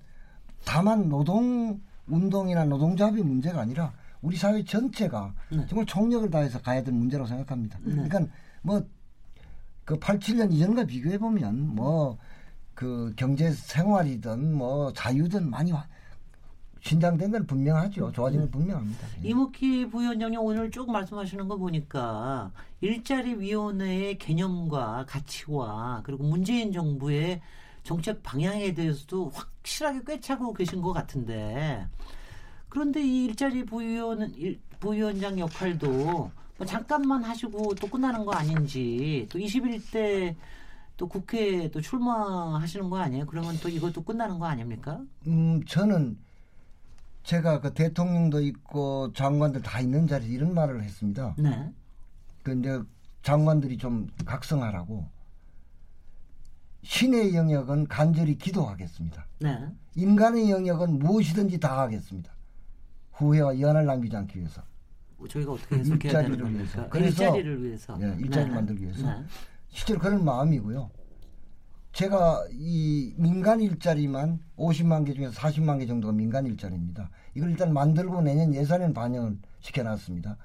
[0.66, 5.66] 다만 노동 운동이나 노동조합의 문제가 아니라 우리 사회 전체가 네.
[5.68, 7.80] 정말 총력을 다해서 가야 될 문제라고 생각합니다.
[7.84, 8.20] 그러니까
[8.62, 8.82] 뭐
[9.86, 12.18] 그 87년 이전과 비교해 보면 뭐
[12.76, 15.86] 그 경제 생활이든 뭐 자유든 많이 와-
[16.82, 18.10] 신장된 건 분명하죠.
[18.14, 19.06] 좋아진 건 분명합니다.
[19.22, 27.42] 이목희 부위원장님 오늘 쭉 말씀하시는 거 보니까 일자리 위원회의 개념과 가치와 그리고 문재인 정부의
[27.90, 31.88] 정책 방향에 대해서도 확실하게 꿰차고 계신 것 같은데
[32.70, 35.88] 그런데 이 일자리 부위원 일- 부위원장 역할도
[36.58, 40.36] 뭐 잠깐만 하시고 또 끝나는 거 아닌지 또 21대
[40.98, 43.26] 또 국회에 또 출마하시는 거 아니에요?
[43.26, 45.02] 그러면 또 이것도 끝나는 거 아닙니까?
[45.26, 46.16] 음, 저는
[47.24, 51.34] 제가 그 대통령도 있고 장관들 다 있는 자리에 이런 말을 했습니다.
[51.40, 51.72] 네.
[52.44, 52.80] 그 이제
[53.24, 55.08] 장관들이 좀 각성하라고
[57.00, 59.26] 신의 영역은 간절히 기도하겠습니다.
[59.40, 59.58] 네.
[59.96, 62.30] 인간의 영역은 무엇이든지 다 하겠습니다.
[63.14, 64.62] 후회와 연을 남기지 않기 위해서.
[65.30, 66.58] 저희가 어떻게 해석해야 되는 일자리를 겁니까?
[66.58, 66.90] 위해서.
[66.90, 67.98] 그래서 일자리를 위해서.
[68.02, 68.56] 예, 일자리를 네.
[68.56, 69.08] 만들기 위해서.
[69.08, 69.24] 네.
[69.70, 70.90] 실제로 그런 마음이고요.
[71.94, 77.10] 제가 이 민간 일자리만 50만 개 중에서 40만 개 정도가 민간 일자리입니다.
[77.34, 80.36] 이걸 일단 만들고 내년 예산에 반영을 시켜놨습니다.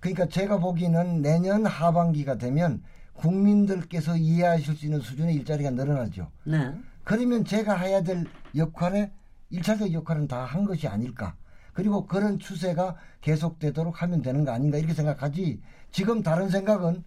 [0.00, 2.82] 그러니까 제가 보기에는 내년 하반기가 되면
[3.16, 6.30] 국민들께서 이해하실 수 있는 수준의 일자리가 늘어나죠.
[6.44, 6.72] 네.
[7.04, 9.10] 그러면 제가 해야 될 역할에
[9.50, 11.34] 일차적 역할은 다 한 것이 아닐까.
[11.72, 15.60] 그리고 그런 추세가 계속되도록 하면 되는 거 아닌가 이렇게 생각하지.
[15.90, 17.04] 지금 다른 생각은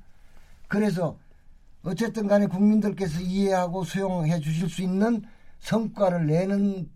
[0.68, 1.18] 그래서
[1.84, 5.24] 어쨌든 간에 국민들께서 이해하고 수용해 주실 수 있는
[5.60, 6.89] 성과를 내는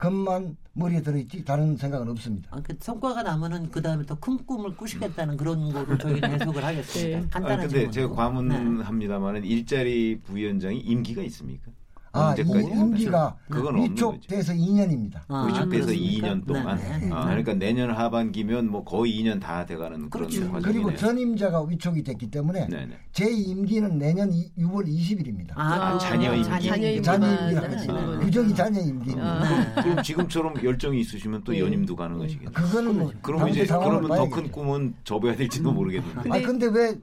[0.00, 2.48] 것만 머리에 들어있지 다른 생각은 없습니다.
[2.52, 7.18] 아, 그 성과가 나면은 그 다음에 더 큰 꿈을 꾸시겠다는 그런 거로 저희는 해석을 하겠습니다.
[7.20, 7.24] 네.
[7.26, 7.92] 아, 간단한 근데 질문.
[7.92, 11.70] 제가 과문합니다만은 일자리 부위원장이 임기가 있습니까?
[12.12, 13.76] 아, 이 언제까지 임기가 그건.
[13.82, 15.20] 위촉돼서 2년입니다.
[15.28, 16.28] 아, 위촉돼서 그렇습니까?
[16.28, 16.76] 2년 동안.
[16.78, 17.10] 네, 네.
[17.12, 20.50] 아, 그러니까 내년 하반기면 뭐 거의 2년 다 돼가는 그런 그렇죠.
[20.50, 20.60] 과정이네요.
[20.62, 22.98] 그리고 전임자가 위촉이 됐기 때문에 네네.
[23.12, 25.52] 제 임기는 내년 이- 6월 20일입니다.
[25.54, 26.48] 아, 아, 자녀 임기.
[26.48, 28.18] 자녀 임기만 자녀.
[28.20, 28.80] 규정이 자녀.
[29.20, 29.74] 아.
[29.82, 31.60] 그럼 지금처럼 열정이 있으시면 또 네.
[31.60, 32.50] 연임도 가능하시겠네요.
[32.52, 34.50] 그거는 뭐 그럼 이제 그러면 더 큰.
[34.50, 36.22] 꿈은 접어야 될지도 모르겠는데.
[36.22, 36.96] 근데- 아 근데 왜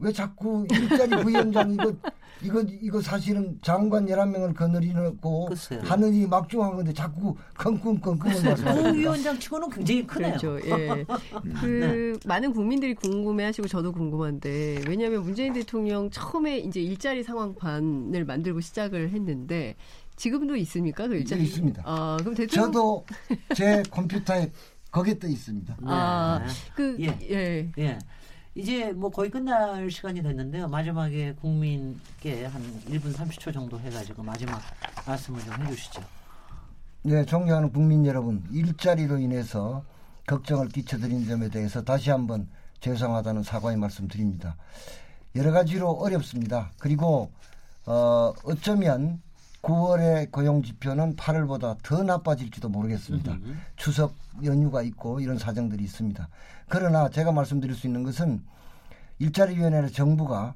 [0.00, 1.92] 왜 자꾸 일자리 부위원장 이거
[2.42, 5.48] 이거 이거 사실은 장관 11명을 거느리고.
[5.82, 8.90] 하늘이 막중한 건데 자꾸 컹컹컹컹을 부 말씀하십니다.
[8.90, 10.36] 위원장 치고는 굉장히 크네요.
[10.36, 10.58] 그렇죠.
[10.66, 11.04] 예.
[11.60, 19.10] 그 많은 국민들이 궁금해하시고 저도 궁금한데 왜냐하면 문재인 대통령 처음에 이제 일자리 상황판을 만들고 시작을
[19.10, 19.76] 했는데
[20.16, 21.40] 지금도 있습니까 그 일자리?
[21.40, 21.82] 네, 있습니다.
[21.84, 23.04] 아 그럼 대통령 저도
[23.54, 24.50] 제 컴퓨터에
[24.90, 25.76] 거기에 떠 있습니다.
[25.86, 27.18] 아, 그, 예.
[27.30, 27.72] 예.
[27.78, 27.98] 예.
[28.54, 30.68] 이제 뭐 거의 끝날 시간이 됐는데요.
[30.68, 34.60] 마지막에 국민께 한 1분 30초 정도 해가지고 마지막
[35.06, 36.02] 말씀을 좀 해주시죠.
[37.04, 39.84] 네, 존경하는 국민 여러분, 일자리로 인해서
[40.26, 42.48] 걱정을 끼쳐드린 점에 대해서 다시 한번
[42.80, 44.56] 죄송하다는 사과의 말씀 드립니다.
[45.34, 46.70] 여러 가지로 어렵습니다.
[46.78, 47.30] 그리고
[47.86, 49.20] 어, 어쩌면
[49.62, 53.38] 9월의 고용 지표는 8월보다 더 나빠질지도 모르겠습니다.
[53.76, 56.28] 추석 연휴가 있고 이런 사정들이 있습니다.
[56.68, 58.42] 그러나 제가 말씀드릴 수 있는 것은
[59.20, 60.54] 일자리위원회 정부가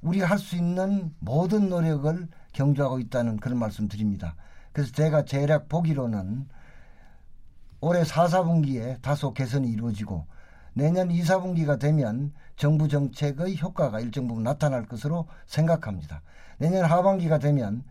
[0.00, 4.36] 우리가 할수 있는 모든 노력을 경주하고 있다는 그런 말씀 드립니다.
[4.72, 6.48] 그래서 제가 대략 보기로는
[7.80, 10.26] 올해 4, 4분기에 다소 개선이 이루어지고
[10.72, 16.22] 내년 2, 4분기가 되면 정부 정책의 효과가 일정 부분 나타날 것으로 생각합니다.
[16.58, 17.84] 내년 하반기가 되면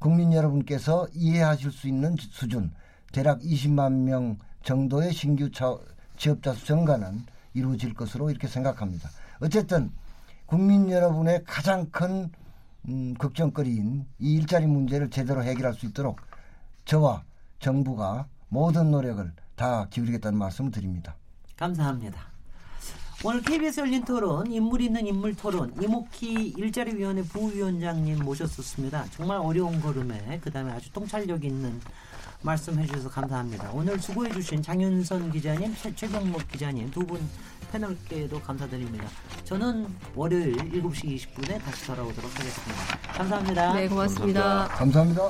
[0.00, 2.72] 국민 여러분께서 이해하실 수 있는 수준
[3.12, 5.78] 대략 20만 명 정도의 신규 차-
[6.16, 7.20] 취업자 수 증가는
[7.54, 9.08] 이루어질 것으로 이렇게 생각합니다.
[9.40, 9.92] 어쨌든
[10.46, 12.30] 국민 여러분의 가장 큰
[12.88, 16.18] 음, 걱정거리인 이 일자리 문제를 제대로 해결할 수 있도록
[16.86, 17.22] 저와
[17.58, 21.14] 정부가 모든 노력을 다 기울이겠다는 말씀을 드립니다.
[21.56, 22.29] 감사합니다.
[23.22, 29.04] 오늘 KBS 열린 토론 인물 있는 인물 토론 이목희 일자리위원회 부위원장님 모셨었습니다.
[29.14, 31.78] 정말 어려운 걸음에 그다음에 아주 통찰력 있는
[32.42, 33.70] 말씀해 주셔서 감사합니다.
[33.74, 37.20] 오늘 수고해 주신 장윤선 기자님, 최, 최경목 기자님 두 분
[37.70, 39.06] 패널께도 감사드립니다.
[39.44, 42.82] 저는 월요일 7시 20분에 다시 돌아오도록 하겠습니다.
[43.12, 43.74] 감사합니다.
[43.74, 44.66] 네, 고맙습니다.
[44.68, 45.28] 감사합니다.